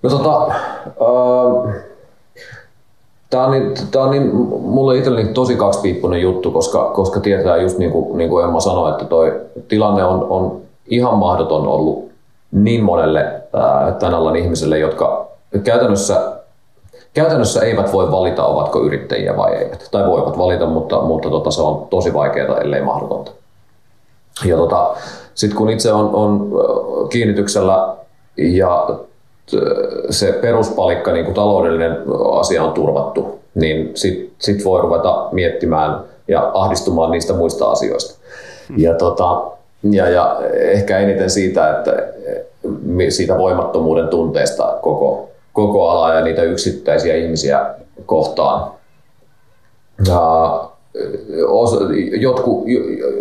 No 0.02 0.10
tota, 0.10 0.46
äh, 0.46 1.74
Tämä 3.30 3.44
on, 3.44 3.50
niin, 3.50 3.74
tää 3.90 4.02
on 4.02 4.10
niin, 4.10 4.34
mulle 4.60 4.96
itselleni 4.96 5.32
tosi 5.32 5.56
kaksipiippunen 5.56 6.20
juttu, 6.20 6.50
koska, 6.50 6.90
koska 6.90 7.20
tietää 7.20 7.56
just 7.56 7.78
niin 7.78 7.90
kuin, 7.90 8.18
niin 8.18 8.30
kuin 8.30 8.44
Emma 8.44 8.60
sanoi, 8.60 8.90
että 8.90 9.04
toi 9.04 9.40
tilanne 9.68 10.04
on, 10.04 10.26
on 10.30 10.60
ihan 10.86 11.18
mahdoton 11.18 11.66
ollut 11.66 12.10
niin 12.52 12.84
monelle 12.84 13.20
ää, 13.52 13.92
tämän 13.92 14.14
alan 14.14 14.36
ihmiselle, 14.36 14.78
jotka 14.78 15.28
käytännössä 15.64 16.37
käytännössä 17.14 17.60
eivät 17.60 17.92
voi 17.92 18.10
valita, 18.10 18.46
ovatko 18.46 18.80
yrittäjiä 18.80 19.36
vai 19.36 19.54
eivät. 19.54 19.88
Tai 19.90 20.06
voivat 20.06 20.38
valita, 20.38 20.66
mutta, 20.66 21.00
mutta 21.00 21.30
tota, 21.30 21.50
se 21.50 21.62
on 21.62 21.86
tosi 21.90 22.14
vaikeaa, 22.14 22.58
ellei 22.58 22.82
mahdotonta. 22.82 23.30
Ja 24.44 24.56
tota, 24.56 24.94
sitten 25.34 25.56
kun 25.56 25.70
itse 25.70 25.92
on, 25.92 26.14
on 26.14 26.50
kiinnityksellä 27.10 27.94
ja 28.36 28.88
se 30.10 30.32
peruspalikka, 30.32 31.12
niin 31.12 31.24
kuin 31.24 31.34
taloudellinen 31.34 31.96
asia 32.32 32.64
on 32.64 32.72
turvattu, 32.72 33.38
niin 33.54 33.90
sitten 33.94 34.30
sit 34.38 34.64
voi 34.64 34.80
ruveta 34.80 35.28
miettimään 35.32 36.00
ja 36.28 36.50
ahdistumaan 36.54 37.10
niistä 37.10 37.32
muista 37.32 37.70
asioista. 37.70 38.18
Ja, 38.76 38.94
tota, 38.94 39.42
ja, 39.90 40.08
ja 40.08 40.40
ehkä 40.54 40.98
eniten 40.98 41.30
siitä, 41.30 41.70
että 41.70 42.02
siitä 43.08 43.38
voimattomuuden 43.38 44.08
tunteesta 44.08 44.78
koko, 44.82 45.27
koko 45.58 45.88
ala 45.88 46.14
ja 46.14 46.20
niitä 46.20 46.42
yksittäisiä 46.42 47.14
ihmisiä 47.14 47.74
kohtaan. 48.06 48.70
Ja 50.06 50.64
jotkut, 52.20 52.64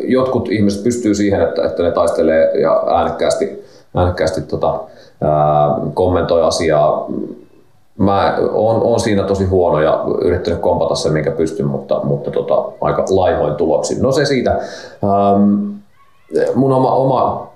jotkut 0.03 0.51
ihmiset 0.51 0.83
pystyy 0.83 1.15
siihen, 1.15 1.41
että, 1.41 1.65
että 1.65 1.83
ne 1.83 1.91
taistelee 1.91 2.61
ja 2.61 2.83
äänekkäästi, 2.87 3.63
äänekkäästi 3.95 4.41
tota, 4.41 4.79
ää, 5.21 5.31
kommentoi 5.93 6.43
asiaa. 6.43 7.07
Mä 7.97 8.37
oon, 8.51 8.83
oon 8.83 8.99
siinä 8.99 9.23
tosi 9.23 9.45
huono 9.45 9.81
ja 9.81 10.03
yrittänyt 10.21 10.59
kompata 10.59 10.95
sen, 10.95 11.13
minkä 11.13 11.31
pystyn, 11.31 11.65
mutta, 11.65 11.99
mutta 12.03 12.31
tota, 12.31 12.63
aika 12.81 13.05
laihoin 13.09 13.55
tuloksin. 13.55 14.01
No 14.01 14.11
se 14.11 14.25
siitä. 14.25 14.51
Ähm, 15.03 15.77
mun 16.55 16.71
oma, 16.71 16.95
oma 16.95 17.49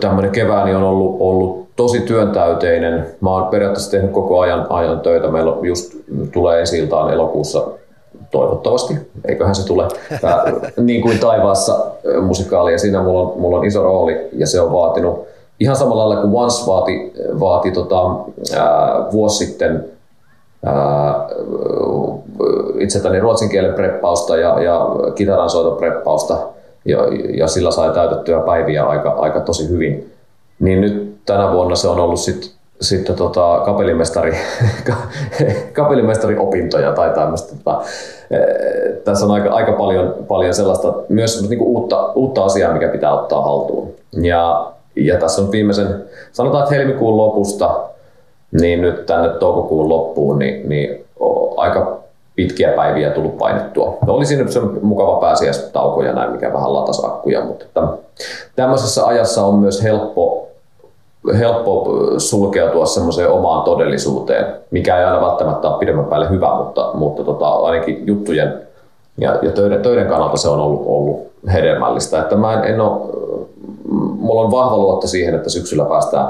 tämmöinen 0.00 0.30
kevääni 0.30 0.74
on 0.74 0.82
ollut, 0.82 1.16
ollut 1.20 1.61
tosi 1.82 2.00
työntäyteinen. 2.00 3.06
Mä 3.20 3.30
oon 3.30 3.46
periaatteessa 3.46 3.90
tehnyt 3.90 4.10
koko 4.10 4.40
ajan, 4.40 4.66
ajan 4.68 5.00
töitä. 5.00 5.28
Meillä 5.28 5.56
just 5.62 5.92
tulee 6.32 6.62
esiltaan 6.62 7.12
elokuussa 7.12 7.66
toivottavasti, 8.30 8.94
eiköhän 9.24 9.54
se 9.54 9.66
tule, 9.66 9.88
Tää, 10.20 10.44
niin 10.80 11.02
kuin 11.02 11.18
taivaassa 11.18 11.86
musikaali, 12.22 12.72
ja 12.72 12.78
siinä 12.78 13.02
mulla 13.02 13.20
on, 13.20 13.40
mulla 13.40 13.58
on 13.58 13.64
iso 13.64 13.82
rooli, 13.82 14.28
ja 14.32 14.46
se 14.46 14.60
on 14.60 14.72
vaatinut 14.72 15.26
ihan 15.60 15.76
samalla 15.76 16.08
lailla 16.08 16.22
kuin 16.22 16.34
Once 16.34 16.66
vaati, 16.66 17.12
vaati 17.40 17.70
tota, 17.70 18.02
ää, 18.56 19.06
vuosi 19.12 19.46
sitten 19.46 19.84
ää, 20.64 21.28
itseltäni 22.78 23.20
ruotsin 23.20 23.48
kielen 23.48 23.74
preppausta 23.74 24.36
ja, 24.36 24.62
ja 24.62 24.86
kitaransoiton 25.14 25.76
preppausta, 25.76 26.38
ja, 26.84 26.98
ja 27.34 27.48
sillä 27.48 27.70
sai 27.70 27.94
täytettyä 27.94 28.40
päiviä 28.40 28.84
aika, 28.84 29.10
aika 29.10 29.40
tosi 29.40 29.68
hyvin. 29.68 30.12
Niin 30.60 30.80
nyt 30.80 31.11
tänä 31.26 31.52
vuonna 31.52 31.76
se 31.76 31.88
on 31.88 32.00
ollut 32.00 32.20
sitten 32.20 32.50
sitten 32.82 33.16
tota, 33.16 33.62
kapellimestari, 33.64 34.36
kapellimestari 35.72 36.38
opintoja 36.38 36.92
tai 36.92 37.10
tämmöistä. 37.10 37.56
Tota, 37.56 37.82
e, 38.30 38.38
tässä 39.04 39.24
on 39.24 39.30
aika, 39.30 39.50
aika 39.50 39.72
paljon, 39.72 40.14
paljon 40.28 40.54
sellaista 40.54 40.94
myös 41.08 41.48
niin 41.48 41.58
kuin 41.58 41.68
uutta, 41.68 42.12
uutta 42.14 42.44
asiaa, 42.44 42.72
mikä 42.72 42.88
pitää 42.88 43.20
ottaa 43.20 43.42
haltuun. 43.42 43.94
Ja, 44.12 44.72
ja 44.96 45.18
tässä 45.18 45.42
on 45.42 45.52
viimeisen, 45.52 46.04
sanotaan, 46.32 46.62
että 46.62 46.74
helmikuun 46.74 47.16
lopusta, 47.16 47.80
niin 48.60 48.80
nyt 48.80 49.06
tänne 49.06 49.28
toukokuun 49.28 49.88
loppuun, 49.88 50.38
niin, 50.38 50.68
niin 50.68 51.04
aika 51.56 51.98
pitkiä 52.36 52.72
päiviä 52.72 53.10
tullut 53.10 53.38
painettua. 53.38 53.98
No, 54.06 54.14
oli 54.14 54.24
siinä 54.24 54.44
mukava 54.82 55.20
pääsiäistauko 55.20 56.02
ja 56.02 56.12
näin, 56.12 56.32
mikä 56.32 56.52
vähän 56.52 56.72
latasakkuja, 56.72 57.44
mutta 57.44 57.64
että 57.64 57.80
tämmöisessä 58.56 59.06
ajassa 59.06 59.44
on 59.44 59.54
myös 59.54 59.82
helppo 59.82 60.51
helppo 61.38 61.86
sulkeutua 62.18 62.86
semmoiseen 62.86 63.30
omaan 63.30 63.64
todellisuuteen, 63.64 64.46
mikä 64.70 64.98
ei 64.98 65.04
aina 65.04 65.20
välttämättä 65.20 65.68
ole 65.68 65.78
pidemmän 65.78 66.04
päälle 66.04 66.30
hyvä, 66.30 66.54
mutta, 66.54 66.90
mutta 66.94 67.24
tota, 67.24 67.48
ainakin 67.48 68.06
juttujen 68.06 68.62
ja, 69.18 69.38
ja 69.42 69.50
töiden, 69.50 69.82
töiden 69.82 70.06
kannalta 70.06 70.36
se 70.36 70.48
on 70.48 70.60
ollut, 70.60 70.82
ollut 70.86 71.32
hedelmällistä. 71.52 72.20
Että 72.20 72.36
mä 72.36 72.52
en, 72.52 72.74
en 72.74 72.80
ole, 72.80 73.10
mulla 74.18 74.42
on 74.42 74.50
vahva 74.50 74.76
luotto 74.76 75.06
siihen, 75.06 75.34
että 75.34 75.50
syksyllä 75.50 75.84
päästään, 75.84 76.26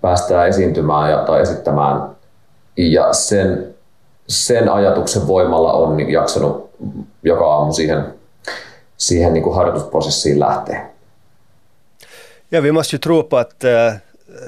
päästään 0.00 0.48
esiintymään 0.48 1.10
ja, 1.10 1.18
tai 1.18 1.40
esittämään. 1.40 2.02
Ja 2.76 3.12
sen, 3.12 3.74
sen 4.28 4.68
ajatuksen 4.68 5.26
voimalla 5.26 5.72
on 5.72 5.96
niin 5.96 6.10
jaksanut 6.10 6.70
joka 7.22 7.54
aamu 7.54 7.72
siihen, 7.72 8.14
siihen 8.96 9.34
niin 9.34 9.42
kuin 9.44 9.56
harjoitusprosessiin 9.56 10.40
lähteä. 10.40 10.86
Ja 12.50 12.62
vi 12.62 12.72
måste 12.72 12.94
ju 12.94 12.98
tro 12.98 13.22
på 13.22 13.36
att 13.36 13.64
äh, 13.64 14.02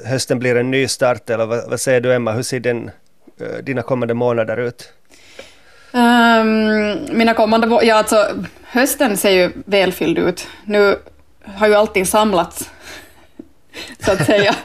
hösten 0.05 0.39
blir 0.39 0.55
en 0.55 0.71
ny 0.71 0.87
start, 0.87 1.29
eller 1.29 1.45
vad, 1.45 1.69
vad 1.69 1.79
säger 1.79 2.01
du 2.01 2.13
Emma, 2.13 2.31
hur 2.31 2.43
ser 2.43 2.59
din, 2.59 2.91
eh, 3.41 3.63
dina 3.63 3.81
kommande 3.81 4.13
månader 4.13 4.57
ut? 4.57 4.93
Um, 5.91 7.17
mina 7.17 7.33
kommande, 7.33 7.79
ja 7.83 7.95
alltså 7.95 8.27
hösten 8.63 9.17
ser 9.17 9.31
ju 9.31 9.51
välfylld 9.65 10.17
ut. 10.17 10.47
Nu 10.65 10.95
har 11.43 11.67
ju 11.67 11.75
allting 11.75 12.05
samlats 12.05 12.69
så 13.99 14.11
att 14.11 14.25
säga. 14.25 14.55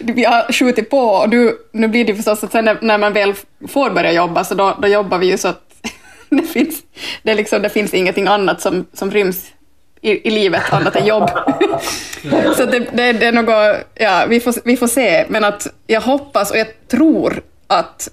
Vi 0.00 0.24
har 0.24 0.52
skjutit 0.52 0.90
på 0.90 0.98
och 0.98 1.28
nu, 1.30 1.56
nu 1.72 1.88
blir 1.88 2.04
det 2.04 2.14
förstås 2.14 2.44
att 2.44 2.52
sen 2.52 2.64
när, 2.64 2.78
när 2.80 2.98
man 2.98 3.12
väl 3.12 3.34
får 3.68 3.90
börja 3.90 4.12
jobba 4.12 4.44
så 4.44 4.54
då, 4.54 4.78
då 4.82 4.88
jobbar 4.88 5.18
vi 5.18 5.26
ju 5.26 5.38
så 5.38 5.48
att 5.48 5.62
det 6.30 6.42
finns, 6.42 6.82
det, 7.22 7.34
liksom, 7.34 7.62
det 7.62 7.68
finns 7.68 7.94
ingenting 7.94 8.26
annat 8.26 8.60
som, 8.60 8.86
som 8.92 9.10
ryms 9.10 9.52
i, 10.00 10.28
i 10.28 10.30
livet 10.30 10.72
annat 10.72 10.96
än 10.96 11.06
jobb. 11.06 11.30
så 12.56 12.64
det, 12.64 12.78
det, 12.78 13.12
det, 13.12 13.26
är 13.26 13.32
något, 13.32 13.86
ja, 13.94 14.26
vi 14.28 14.40
får, 14.40 14.54
vi 14.64 14.76
får 14.76 14.86
se, 14.86 15.24
men 15.28 15.44
att 15.44 15.66
jag 15.86 16.00
hoppas 16.00 16.50
och 16.50 16.56
jag 16.56 16.88
tror 16.88 17.42
att 17.66 18.08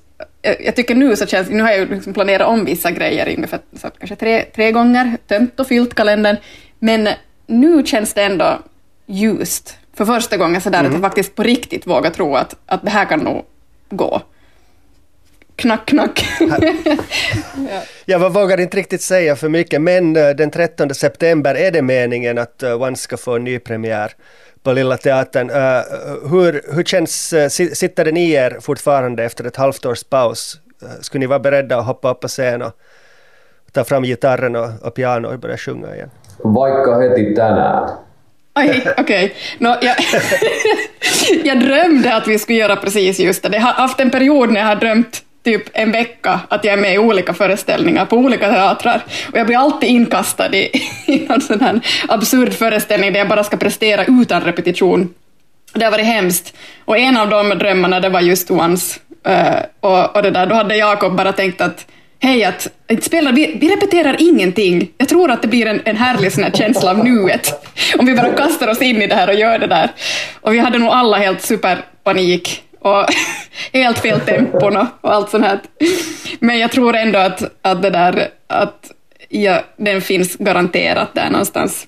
jag, 0.60 0.76
tycker 0.76 0.96
nu 0.96 1.16
så 1.16 1.26
känns, 1.26 1.50
nu 1.50 1.64
har 1.64 1.72
jag 1.72 1.90
liksom 1.90 2.14
planerat 2.14 2.48
om 2.48 2.66
vissa 2.66 2.92
grejer 2.92 3.36
ungefär 3.36 3.60
så 3.82 3.90
kanske 3.90 4.16
tre, 4.16 4.42
tre 4.42 4.72
gånger, 4.72 5.18
tömt 5.28 5.60
och 5.60 5.68
fyllt 5.68 5.94
kalendern, 5.94 6.38
men 6.80 7.10
nu 7.48 7.86
känns 7.86 8.14
det 8.14 8.24
ändå 8.24 8.60
ljust 9.06 9.78
för 9.94 10.06
första 10.06 10.38
gången 10.38 10.62
så 10.62 10.70
där 10.70 10.80
mm. 10.80 10.92
att 10.92 10.94
jag 10.94 11.02
faktiskt 11.02 11.36
på 11.36 11.44
riktigt 11.44 11.88
vågar 11.88 12.10
tro 12.10 12.36
att, 12.36 12.56
att 12.66 12.84
det 12.84 12.90
här 12.90 13.06
kan 13.06 13.20
nog 13.20 13.46
gå. 13.90 14.22
Knack, 15.56 15.86
knack. 15.86 16.26
ja. 16.40 17.82
Jag 18.06 18.34
vågar 18.34 18.60
inte 18.60 18.78
riktigt 18.78 19.02
säga 19.02 19.36
för 19.36 19.50
mycket, 19.50 19.82
men 19.82 20.16
eh, 20.16 20.30
den 20.30 20.52
13 20.52 20.94
september 20.94 21.56
är 21.56 21.72
det 21.72 21.82
meningen 21.82 22.38
att 22.38 22.64
One 22.64 22.96
ska 22.96 23.18
få 23.18 23.36
en 23.36 23.44
ny 23.44 23.60
premiär 23.60 24.12
på 24.64 24.74
Lilla 24.74 24.98
Teatern. 24.98 25.50
Uh, 25.50 25.56
hur, 26.32 26.76
hur 26.76 26.84
känns, 26.84 27.34
sitter 27.74 28.06
den 28.06 28.18
i 28.18 28.32
er 28.32 28.58
fortfarande 28.62 29.24
efter 29.24 29.44
ett 29.44 29.56
halvt 29.56 29.86
års 29.86 30.04
paus? 30.04 30.60
Skulle 31.02 31.20
ni 31.20 31.26
vara 31.26 31.40
beredda 31.40 31.78
att 31.78 31.86
hoppa 31.86 32.12
upp 32.12 32.20
på 32.20 32.28
scen 32.28 32.62
och 32.62 32.72
ta 33.72 33.84
fram 33.84 34.04
gitarren 34.04 34.56
och, 34.56 34.70
och 34.82 34.94
piano 34.94 35.28
och 35.28 35.40
börja 35.40 35.58
sjunga 35.58 35.96
igen? 35.96 36.10
Vaikka 36.44 37.00
heti 37.00 37.36
tänään. 37.36 37.90
Okej. 38.54 38.94
Okay. 38.98 39.32
No, 39.58 39.70
jag, 39.82 39.96
jag 41.44 41.60
drömde 41.60 42.16
att 42.16 42.28
vi 42.28 42.40
skulle 42.40 42.58
göra 42.58 42.76
precis 42.76 43.20
just 43.20 43.44
det. 43.44 43.50
Jag 43.54 43.62
har 43.62 43.74
haft 43.74 44.00
en 44.00 44.12
period 44.12 44.52
när 44.52 44.60
jag 44.60 44.68
har 44.68 44.76
drömt 44.76 45.25
typ 45.46 45.64
en 45.74 45.92
vecka 45.92 46.40
att 46.50 46.64
jag 46.64 46.74
är 46.74 46.78
med 46.78 46.94
i 46.94 46.98
olika 46.98 47.34
föreställningar 47.34 48.06
på 48.06 48.18
olika 48.18 48.50
teatrar. 48.50 49.04
Och 49.32 49.38
jag 49.38 49.48
blir 49.48 49.58
alltid 49.58 49.90
inkastad 49.90 50.56
i, 50.56 50.70
i 51.06 51.26
någon 51.30 51.42
sån 51.42 51.62
här 51.62 51.80
absurd 52.08 52.54
föreställning 52.54 53.14
där 53.14 53.20
jag 53.20 53.30
bara 53.30 53.44
ska 53.44 53.58
prestera 53.58 54.06
utan 54.06 54.42
repetition. 54.42 55.14
Det 55.74 55.84
har 55.84 55.92
varit 55.92 56.06
hemskt. 56.06 56.56
Och 56.86 56.98
en 56.98 57.18
av 57.18 57.30
de 57.30 57.50
drömmarna 57.50 58.00
det 58.00 58.10
var 58.10 58.22
just 58.22 58.52
Once. 58.52 59.00
Uh, 59.28 59.62
och, 59.80 60.16
och 60.16 60.24
det 60.24 60.32
där, 60.32 60.46
då 60.46 60.56
hade 60.56 60.76
Jakob 60.76 61.18
bara 61.18 61.32
tänkt 61.32 61.62
att 61.62 61.86
hej, 62.20 62.44
att, 62.44 62.68
spelar, 63.02 63.32
vi, 63.32 63.58
vi 63.62 63.76
repeterar 63.76 64.16
ingenting. 64.20 64.90
Jag 64.98 65.10
tror 65.10 65.32
att 65.32 65.42
det 65.42 65.48
blir 65.48 65.66
en, 65.66 65.82
en 65.86 65.98
härlig 65.98 66.32
sån 66.32 66.44
här 66.44 66.52
känsla 66.52 66.92
av 66.92 67.06
nuet. 67.06 67.70
Om 68.00 68.06
vi 68.06 68.16
bara 68.16 68.34
kastar 68.34 68.68
oss 68.68 68.82
in 68.82 69.02
i 69.02 69.08
det 69.08 69.16
här 69.16 69.28
och 69.28 69.36
gör 69.36 69.60
det 69.60 69.68
där. 69.68 69.92
Och 70.42 70.54
vi 70.54 70.60
hade 70.60 70.78
nog 70.78 70.90
alla 70.90 71.18
helt 71.18 71.42
superpanik 71.42 72.64
och 72.80 73.06
helt 73.74 74.00
fel 74.00 74.20
tempon 74.20 74.78
och, 74.78 74.88
allt 75.02 75.30
sånt 75.30 75.46
här. 75.46 75.60
Men 76.40 76.60
jag 76.60 76.72
tror 76.72 76.96
ändå 76.96 77.20
att, 77.20 77.44
att 77.62 77.82
det 77.82 77.90
där, 77.90 78.30
att 78.48 78.92
ja, 79.30 79.62
den 79.78 80.02
finns 80.02 80.36
garanterat 80.36 81.14
där 81.14 81.30
någonstans. 81.30 81.88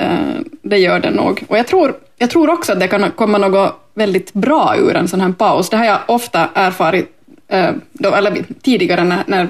Uh, 0.00 0.40
det 0.62 0.78
gör 0.78 1.00
den 1.00 1.12
nog. 1.12 1.44
Och 1.48 1.58
jag 1.58 1.66
tror, 1.66 1.94
jag 2.18 2.30
tror 2.30 2.50
också 2.50 2.72
att 2.72 2.80
det 2.80 2.88
kan 2.88 3.10
komma 3.10 3.38
något 3.38 3.74
väldigt 3.94 4.32
bra 4.32 4.74
ur 4.76 4.96
en 4.96 5.08
sån 5.08 5.20
här 5.20 5.32
paus. 5.32 5.70
Det 5.70 5.76
har 5.76 5.84
jag 5.84 5.98
ofta 6.06 6.48
erfarit 6.54 7.08
uh, 7.52 7.70
då, 7.92 8.14
eller 8.14 8.44
tidigare 8.62 9.04
när, 9.04 9.22
när 9.26 9.48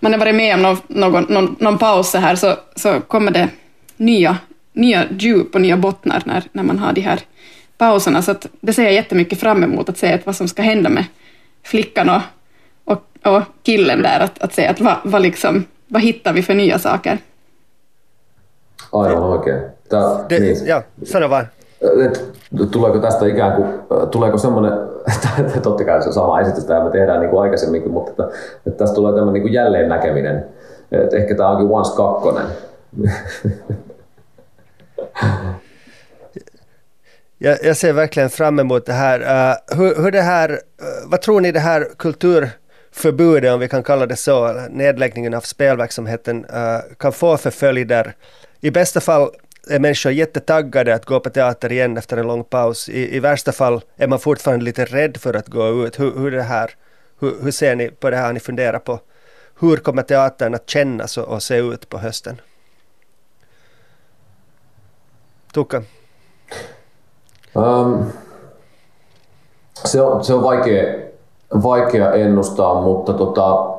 man 0.00 0.12
har 0.12 0.18
varit 0.18 0.34
med 0.34 0.54
om 0.54 0.62
någon, 0.62 0.78
någon, 0.88 1.24
någon, 1.28 1.56
någon 1.58 1.78
paus 1.78 2.10
så 2.10 2.18
här 2.18 2.36
så, 2.36 2.54
så 2.76 3.00
kommer 3.00 3.30
det 3.30 3.48
nya, 3.96 4.36
nya 4.72 5.04
djup 5.18 5.54
och 5.54 5.60
nya 5.60 5.76
bottnar 5.76 6.22
när, 6.24 6.42
när 6.52 6.62
man 6.62 6.78
har 6.78 6.92
de 6.92 7.00
här 7.00 7.20
pauserna, 7.78 8.22
så 8.22 8.30
att 8.30 8.46
det 8.60 8.72
ser 8.72 8.84
jag 8.84 8.92
jättemycket 8.92 9.40
fram 9.40 9.64
emot, 9.64 9.88
att 9.88 9.98
se 9.98 10.18
vad 10.24 10.36
som 10.36 10.48
ska 10.48 10.62
hända 10.62 10.90
med 10.90 11.04
flickan 11.62 12.08
och, 12.08 12.20
och, 12.84 13.36
och 13.36 13.42
killen 13.62 14.02
där, 14.02 14.20
att, 14.20 14.42
att 14.42 14.54
se 14.54 14.66
att 14.66 14.80
vad, 14.80 14.96
vad, 15.04 15.22
liksom, 15.22 15.64
vad 15.88 16.02
hittar 16.02 16.32
vi 16.32 16.42
för 16.42 16.54
nya 16.54 16.78
saker. 16.78 17.18
Aivan 18.92 19.22
oikein. 19.22 19.60
Tämä, 19.88 20.24
det, 20.28 20.40
niin. 20.40 20.66
Ja, 20.66 20.82
sano 21.04 21.30
vaan. 21.30 21.46
tuleeko 22.70 22.98
tästä 22.98 23.26
ikään 23.26 23.52
kuin, 23.52 23.68
tuleeko 24.10 24.38
semmoinen 24.38 24.72
totta 25.62 25.84
kai 25.84 26.02
se 26.02 26.08
on 26.08 26.14
sama 26.14 26.40
esitys, 26.40 26.64
tämä 26.64 26.84
me 26.84 26.90
tehdään 26.90 27.20
niin 27.20 27.30
kuin 27.30 27.42
aikaisemminkin, 27.42 27.92
mutta 27.92 28.10
että, 28.10 28.38
että 28.66 28.78
tästä 28.78 28.94
tulee 28.94 29.14
tämmöinen 29.14 29.42
niin 29.42 29.52
jälleen 29.52 29.88
näkeminen. 29.88 30.46
Että 30.92 31.16
ehkä 31.16 31.34
tämä 31.34 31.50
onkin 31.50 31.68
once 31.70 31.96
kakkonen. 31.96 32.46
Jag, 37.38 37.58
jag 37.62 37.76
ser 37.76 37.92
verkligen 37.92 38.30
fram 38.30 38.58
emot 38.58 38.86
det 38.86 38.92
här. 38.92 39.20
Uh, 39.20 39.78
hur, 39.78 40.02
hur 40.02 40.10
det 40.10 40.22
här 40.22 40.50
uh, 40.50 40.58
vad 41.06 41.22
tror 41.22 41.40
ni 41.40 41.52
det 41.52 41.60
här 41.60 41.88
kulturförbudet, 41.98 43.52
om 43.52 43.60
vi 43.60 43.68
kan 43.68 43.82
kalla 43.82 44.06
det 44.06 44.16
så, 44.16 44.52
nedläggningen 44.70 45.34
av 45.34 45.40
spelverksamheten, 45.40 46.44
uh, 46.44 46.80
kan 46.98 47.12
få 47.12 47.36
för 47.36 47.50
följder? 47.50 48.14
I 48.60 48.70
bästa 48.70 49.00
fall 49.00 49.30
är 49.68 49.78
människor 49.78 50.12
jättetaggade 50.12 50.94
att 50.94 51.04
gå 51.04 51.20
på 51.20 51.30
teater 51.30 51.72
igen 51.72 51.96
efter 51.96 52.16
en 52.16 52.26
lång 52.26 52.44
paus. 52.44 52.88
I, 52.88 53.16
i 53.16 53.20
värsta 53.20 53.52
fall 53.52 53.80
är 53.96 54.06
man 54.06 54.18
fortfarande 54.18 54.64
lite 54.64 54.84
rädd 54.84 55.16
för 55.16 55.34
att 55.34 55.48
gå 55.48 55.86
ut. 55.86 56.00
Hur, 56.00 56.18
hur, 56.18 56.30
det 56.30 56.42
här, 56.42 56.70
hur, 57.20 57.42
hur 57.42 57.50
ser 57.50 57.76
ni 57.76 57.88
på 57.88 58.10
det 58.10 58.16
här? 58.16 58.26
Har 58.26 58.32
ni 58.32 58.40
funderat 58.40 58.84
på 58.84 59.00
hur 59.60 59.76
kommer 59.76 60.02
teatern 60.02 60.54
att 60.54 60.70
kännas 60.70 61.18
och, 61.18 61.24
och 61.24 61.42
se 61.42 61.56
ut 61.56 61.88
på 61.88 61.98
hösten? 61.98 62.40
Tukka? 65.52 65.82
Um, 67.56 68.04
se, 69.84 70.02
on, 70.02 70.24
se 70.24 70.34
on 70.34 70.42
vaikea, 70.42 70.94
vaikea 71.62 72.12
ennustaa, 72.12 72.82
mutta 72.82 73.12
tota, 73.12 73.70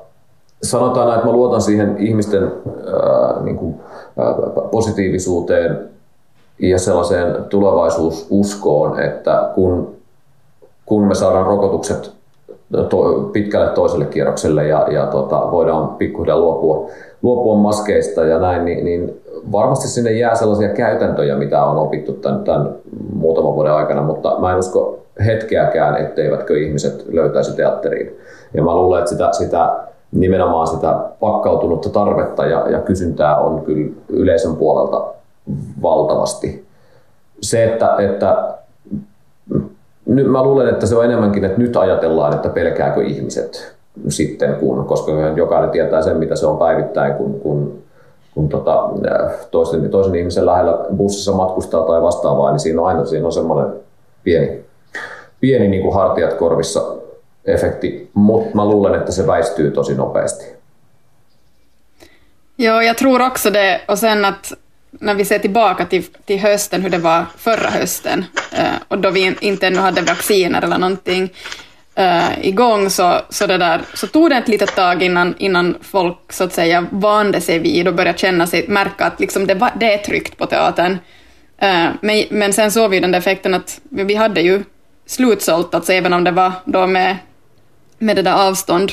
sanotaan 0.63 1.13
että 1.15 1.25
mä 1.25 1.31
luotan 1.31 1.61
siihen 1.61 1.95
ihmisten 1.97 2.43
ää, 2.43 3.43
niin 3.43 3.57
kuin, 3.57 3.75
ää, 4.17 4.33
positiivisuuteen 4.71 5.89
ja 6.59 6.79
sellaiseen 6.79 7.43
tulevaisuususkoon, 7.43 8.99
että 8.99 9.51
kun, 9.55 9.95
kun 10.85 11.03
me 11.03 11.15
saadaan 11.15 11.45
rokotukset 11.45 12.16
to, 12.89 13.29
pitkälle 13.33 13.69
toiselle 13.69 14.05
kierrokselle 14.05 14.67
ja, 14.67 14.87
ja 14.91 15.05
tota, 15.05 15.51
voidaan 15.51 15.87
pikkuhiljaa 15.87 16.39
luopua, 16.39 16.89
luopua 17.21 17.55
maskeista 17.55 18.23
ja 18.23 18.39
näin, 18.39 18.65
niin, 18.65 18.85
niin 18.85 19.21
varmasti 19.51 19.87
sinne 19.87 20.11
jää 20.11 20.35
sellaisia 20.35 20.69
käytäntöjä, 20.69 21.35
mitä 21.35 21.63
on 21.63 21.77
opittu 21.77 22.13
tämän, 22.13 22.43
tämän 22.43 22.69
muutaman 23.13 23.55
vuoden 23.55 23.73
aikana, 23.73 24.01
mutta 24.01 24.39
mä 24.39 24.51
en 24.51 24.59
usko 24.59 24.99
hetkeäkään, 25.25 25.97
etteivätkö 25.97 26.59
ihmiset 26.59 27.05
löytäisi 27.07 27.55
teatteriin. 27.55 28.17
Ja 28.53 28.63
mä 28.63 28.75
luulen, 28.75 28.99
että 28.99 29.11
sitä, 29.11 29.29
sitä 29.31 29.73
nimenomaan 30.11 30.67
sitä 30.67 30.99
pakkautunutta 31.19 31.89
tarvetta 31.89 32.45
ja, 32.45 32.69
ja 32.69 32.79
kysyntää 32.79 33.37
on 33.37 33.61
kyllä 33.61 33.91
yleisön 34.09 34.55
puolelta 34.55 35.05
valtavasti. 35.81 36.65
Se, 37.41 37.63
että, 37.63 37.95
että 37.99 38.53
nyt 40.07 40.27
mä 40.27 40.43
luulen, 40.43 40.69
että 40.69 40.85
se 40.85 40.95
on 40.95 41.05
enemmänkin, 41.05 41.45
että 41.45 41.57
nyt 41.59 41.77
ajatellaan, 41.77 42.33
että 42.33 42.49
pelkääkö 42.49 43.03
ihmiset 43.03 43.75
sitten, 44.09 44.55
kun, 44.55 44.85
koska 44.85 45.11
jokainen 45.35 45.69
tietää 45.69 46.01
sen, 46.01 46.17
mitä 46.17 46.35
se 46.35 46.47
on 46.47 46.57
päivittäin, 46.57 47.13
kun, 47.13 47.39
kun, 47.39 47.83
kun 48.33 48.49
tota, 48.49 48.89
toisen, 49.51 49.89
toisen 49.89 50.15
ihmisen 50.15 50.45
lähellä 50.45 50.77
bussissa 50.97 51.31
matkustaa 51.31 51.85
tai 51.85 52.01
vastaavaa, 52.01 52.51
niin 52.51 52.59
siinä 52.59 52.81
on 52.81 52.87
aina 52.87 53.05
siinä 53.05 53.25
on 53.25 53.33
semmoinen 53.33 53.73
pieni, 54.23 54.65
pieni 55.39 55.67
niin 55.67 55.81
kuin 55.81 55.93
hartiat 55.93 56.33
korvissa 56.33 56.81
efekti, 57.45 58.09
mutta 58.13 58.55
mä 58.55 58.65
luulen, 58.65 58.95
että 58.95 59.11
se 59.11 59.27
väistyy 59.27 59.71
tosi 59.71 59.95
nopeasti. 59.95 60.57
Ja, 62.59 62.83
jag 62.83 62.97
tror 62.97 63.21
också 63.21 63.49
det. 63.49 63.81
Och 63.87 63.99
sen 63.99 64.25
att 64.25 64.53
när 64.99 65.13
vi 65.13 65.25
ser 65.25 65.39
tillbaka 65.39 65.85
till, 65.85 66.03
till 66.03 66.39
hösten, 66.39 66.81
hur 66.81 66.89
det 66.89 66.97
var 66.97 67.25
förra 67.37 67.69
hösten, 67.69 68.25
eh, 68.51 68.75
och 68.87 68.97
då 68.97 69.09
vi 69.09 69.35
inte 69.39 69.67
ännu 69.67 69.79
hade 69.79 70.01
vacciner 70.01 70.61
eller 70.61 70.77
någonting 70.77 71.29
eh, 71.95 72.39
igång, 72.41 72.89
så, 72.89 73.21
så, 73.29 73.47
det 73.47 73.57
där, 73.57 73.81
så 73.93 74.07
tog 74.07 74.29
det 74.29 74.35
ett 74.35 74.47
litet 74.47 74.75
tag 74.75 75.03
innan, 75.03 75.35
innan 75.37 75.75
folk 75.81 76.33
så 76.33 76.43
att 76.43 76.53
säga 76.53 76.85
vande 76.91 77.41
sig 77.41 77.59
vid 77.59 77.87
och 77.87 77.93
började 77.93 78.17
känna 78.17 78.47
sig, 78.47 78.67
märka 78.67 79.05
att 79.05 79.19
liksom 79.19 79.47
det, 79.47 79.55
var, 79.55 79.71
det 79.79 79.93
är 79.93 79.97
tryggt 79.97 80.37
på 80.37 80.45
teatern. 80.45 80.97
Eh, 81.57 81.87
men, 82.01 82.23
men 82.29 82.53
sen 82.53 82.71
såg 82.71 82.91
vi 82.91 82.99
den 82.99 83.11
där 83.11 83.19
effekten 83.19 83.53
att 83.53 83.81
vi 83.89 84.15
hade 84.15 84.41
ju 84.41 84.63
slutsålt, 85.05 85.75
alltså 85.75 85.93
även 85.93 86.13
om 86.13 86.23
det 86.23 86.31
var 86.31 86.51
då 86.65 86.87
med 86.87 87.17
med 87.97 88.15
det 88.15 88.21
där 88.21 88.47
avstånd. 88.47 88.91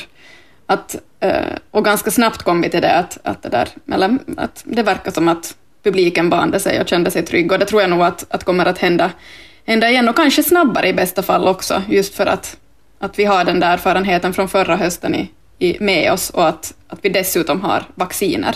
Att, 0.65 0.95
eh, 1.19 1.55
och 1.71 1.85
ganska 1.85 2.11
snabbt 2.11 2.43
kom 2.43 2.61
vi 2.61 2.69
till 2.69 2.81
det 2.81 2.95
att, 2.95 3.17
att, 3.23 3.43
det 3.43 3.49
där, 3.49 3.69
eller, 3.91 4.17
att 4.37 4.63
det 4.65 4.83
verkar 4.83 5.11
som 5.11 5.27
att 5.27 5.55
publiken 5.85 6.29
bande 6.29 6.59
sig 6.59 6.81
och 6.81 6.87
kände 6.87 7.11
sig 7.11 7.23
trygg 7.23 7.51
och 7.51 7.59
det 7.59 7.65
tror 7.65 7.81
jag 7.81 7.89
nog 7.89 8.01
att, 8.01 8.25
att 8.29 8.43
kommer 8.43 8.65
att 8.65 8.77
hända, 8.77 9.11
hända 9.65 9.89
igen 9.89 10.09
och 10.09 10.15
kanske 10.15 10.43
snabbare 10.43 10.87
i 10.87 10.93
bästa 10.93 11.23
fall 11.23 11.47
också 11.47 11.81
just 11.89 12.15
för 12.15 12.25
att, 12.25 12.57
att 12.99 13.19
vi 13.19 13.25
har 13.25 13.43
den 13.43 13.59
där 13.59 13.73
erfarenheten 13.73 14.33
från 14.33 14.49
förra 14.49 14.75
hösten 14.75 15.15
i, 15.15 15.31
i, 15.59 15.77
med 15.79 16.11
oss 16.11 16.29
och 16.29 16.47
att, 16.47 16.73
att 16.87 16.99
vi 17.01 17.09
dessutom 17.09 17.61
har 17.61 17.83
vacciner 17.95 18.55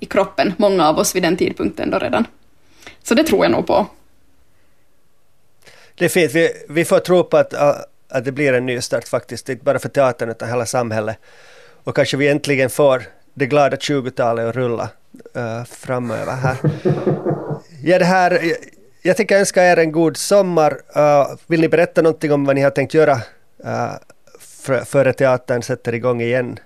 i 0.00 0.06
kroppen, 0.06 0.52
många 0.56 0.88
av 0.88 0.98
oss 0.98 1.16
vid 1.16 1.22
den 1.22 1.36
tidpunkten 1.36 1.90
då 1.90 1.98
redan. 1.98 2.26
Så 3.02 3.14
det 3.14 3.24
tror 3.24 3.44
jag 3.44 3.52
nog 3.52 3.66
på. 3.66 3.86
Det 5.94 6.04
är 6.04 6.08
fint, 6.08 6.32
vi, 6.34 6.48
vi 6.68 6.84
får 6.84 6.98
tro 6.98 7.24
på 7.24 7.36
att 7.36 7.54
att 8.08 8.24
det 8.24 8.32
blir 8.32 8.52
en 8.52 8.66
ny 8.66 8.80
start 8.80 9.08
faktiskt, 9.08 9.48
inte 9.48 9.64
bara 9.64 9.78
för 9.78 9.88
teatern 9.88 10.30
utan 10.30 10.48
hela 10.48 10.66
samhället. 10.66 11.16
Och 11.84 11.96
kanske 11.96 12.16
vi 12.16 12.28
äntligen 12.28 12.70
får 12.70 13.02
det 13.34 13.46
glada 13.46 13.76
20-talet 13.76 14.48
att 14.48 14.56
rulla 14.56 14.88
uh, 15.36 15.64
framöver 15.64 16.32
här. 16.32 16.56
ja, 17.82 17.98
det 17.98 18.04
här. 18.04 18.40
Jag 19.02 19.16
tänker 19.16 19.38
önska 19.38 19.64
er 19.64 19.76
en 19.76 19.92
god 19.92 20.16
sommar. 20.16 20.72
Uh, 20.96 21.36
vill 21.46 21.60
ni 21.60 21.68
berätta 21.68 22.02
någonting 22.02 22.32
om 22.32 22.44
vad 22.44 22.56
ni 22.56 22.62
har 22.62 22.70
tänkt 22.70 22.94
göra 22.94 23.14
uh, 23.64 23.94
före 24.84 25.12
teatern 25.12 25.62
sätter 25.62 25.94
igång 25.94 26.20
igen? 26.20 26.58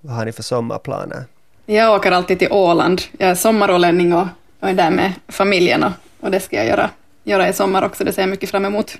Vad 0.00 0.16
har 0.16 0.24
ni 0.24 0.32
för 0.32 0.42
sommarplaner? 0.42 1.24
Jag 1.66 1.94
åker 1.94 2.12
alltid 2.12 2.38
till 2.38 2.52
Åland. 2.52 3.02
Jag 3.18 3.30
är 3.30 3.34
sommarålänning 3.34 4.14
och, 4.14 4.26
och 4.60 4.68
är 4.68 4.74
där 4.74 4.90
med 4.90 5.12
familjen 5.28 5.84
och, 5.84 5.92
och 6.20 6.30
det 6.30 6.40
ska 6.40 6.56
jag 6.56 6.66
göra, 6.66 6.90
göra 7.24 7.48
i 7.48 7.52
sommar 7.52 7.84
också. 7.84 8.04
Det 8.04 8.12
ser 8.12 8.22
jag 8.22 8.28
mycket 8.28 8.50
fram 8.50 8.64
emot. 8.64 8.96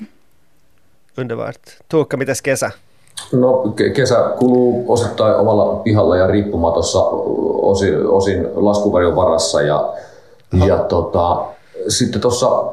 Underbart. 1.14 1.88
Tuukka, 1.88 2.16
mitäs 2.16 2.42
kesä? 2.44 2.72
No 3.32 3.74
kesä 3.94 4.16
kuluu 4.38 4.84
osittain 4.88 5.36
omalla 5.36 5.76
pihalla 5.76 6.16
ja 6.16 6.26
riippumatossa 6.26 7.02
osin, 7.62 8.06
osin 8.06 8.48
laskuvarjon 8.54 9.16
varassa 9.16 9.62
ja, 9.62 9.92
ja 10.66 10.78
tota, 10.78 11.44
sitten 11.88 12.20
tuossa 12.20 12.64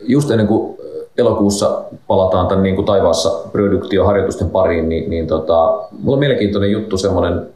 just 0.00 0.30
ennen 0.30 0.46
kuin 0.46 0.76
elokuussa 1.18 1.82
palataan 2.06 2.46
tämän 2.46 2.62
niin 2.62 2.74
kuin 2.74 2.86
taivaassa 2.86 3.48
produktioharjoitusten 3.52 4.50
pariin, 4.50 4.88
niin, 4.88 5.10
niin 5.10 5.26
tota, 5.26 5.78
mulla 6.02 6.14
on 6.14 6.18
mielenkiintoinen 6.18 6.70
juttu, 6.70 6.98
semmoinen 6.98 7.46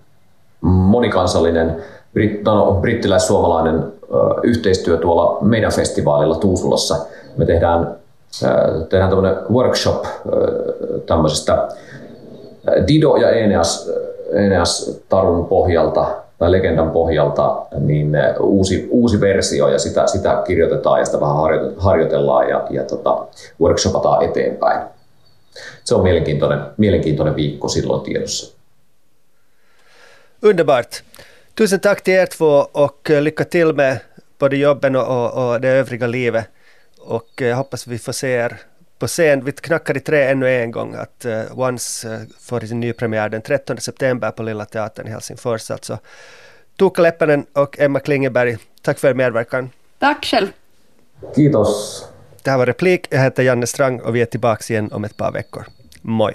monikansallinen 0.61 1.77
britt, 2.13 2.43
no, 2.45 2.79
brittiläis-suomalainen 2.81 3.75
ö, 3.75 4.17
yhteistyö 4.43 4.97
tuolla 4.97 5.39
meidän 5.41 5.73
festivaalilla 5.73 6.35
Tuusulassa. 6.35 6.97
Me 7.37 7.47
tehdään 7.47 8.00
tehdään 8.89 9.11
tämmöinen 9.11 9.37
workshop 9.53 10.05
tämmöisestä 11.07 11.69
Dido 12.89 13.17
ja 13.17 13.31
Eneas, 13.31 13.91
Eneas 14.33 15.01
Tarun 15.09 15.47
pohjalta 15.47 16.17
tai 16.39 16.53
legendan 16.53 16.91
pohjalta 16.91 17.67
niin 17.79 18.13
uusi, 18.41 18.89
uusi 18.91 19.21
versio 19.21 19.69
ja 19.69 19.79
sitä, 19.79 20.07
sitä 20.07 20.43
kirjoitetaan 20.47 20.99
ja 20.99 21.05
sitä 21.05 21.21
vähän 21.21 21.37
harjoitellaan 21.77 22.49
ja, 22.49 22.67
ja 22.71 22.85
tota, 22.85 23.27
workshopataan 23.61 24.25
eteenpäin. 24.25 24.81
Se 25.85 25.95
on 25.95 26.03
mielenkiintoinen, 26.03 26.61
mielenkiintoinen 26.77 27.37
viikko 27.37 27.69
silloin 27.69 28.01
tiedossa. 28.01 28.57
Underbart. 30.45 31.03
Tusen 31.57 31.81
tack 31.81 32.01
till 32.01 32.15
er 32.15 32.27
två 32.27 32.69
och 32.73 33.11
lycka 33.21 33.45
till 33.45 33.73
med 33.73 33.99
både 34.39 34.57
jobben 34.57 34.97
och, 34.97 35.35
och 35.35 35.61
det 35.61 35.69
övriga 35.69 36.07
livet. 36.07 36.45
Och 37.01 37.31
jag 37.37 37.57
hoppas 37.57 37.87
vi 37.87 37.99
får 37.99 38.13
se 38.13 38.29
er 38.29 38.61
på 38.99 39.07
scen. 39.07 39.45
Vi 39.45 39.53
knackar 39.53 39.97
i 39.97 40.01
trä 40.01 40.31
ännu 40.31 40.49
en 40.49 40.71
gång 40.71 40.95
att 40.95 41.27
uh, 41.27 41.59
Once 41.59 42.09
uh, 42.09 42.21
får 42.41 42.61
sin 42.61 42.81
nypremiär 42.81 43.29
den 43.29 43.43
13 43.43 43.81
september 43.81 44.31
på 44.31 44.43
Lilla 44.43 44.65
Teatern 44.65 45.07
i 45.07 45.11
Helsingfors. 45.11 45.71
Alltså. 45.71 45.99
Tuukka 46.79 47.03
Leppänen 47.03 47.47
och 47.53 47.79
Emma 47.79 48.01
Klingeberg, 48.01 48.57
tack 48.83 48.99
för 48.99 49.09
er 49.09 49.15
medverkan. 49.15 49.71
Tack 49.99 50.25
själv. 50.25 50.49
Kiitos. 51.35 52.05
Det 52.43 52.51
här 52.51 52.59
var 52.59 52.67
Replik. 52.67 53.07
Jag 53.11 53.21
heter 53.21 53.43
Janne 53.43 53.67
Strang 53.67 54.01
och 54.01 54.17
vi 54.17 54.23
är 54.23 54.27
tillbaka 54.27 54.75
igen 54.75 54.93
om 54.93 55.05
ett 55.05 55.17
par 55.17 55.33
veckor. 55.33 55.67
Moi. 56.03 56.33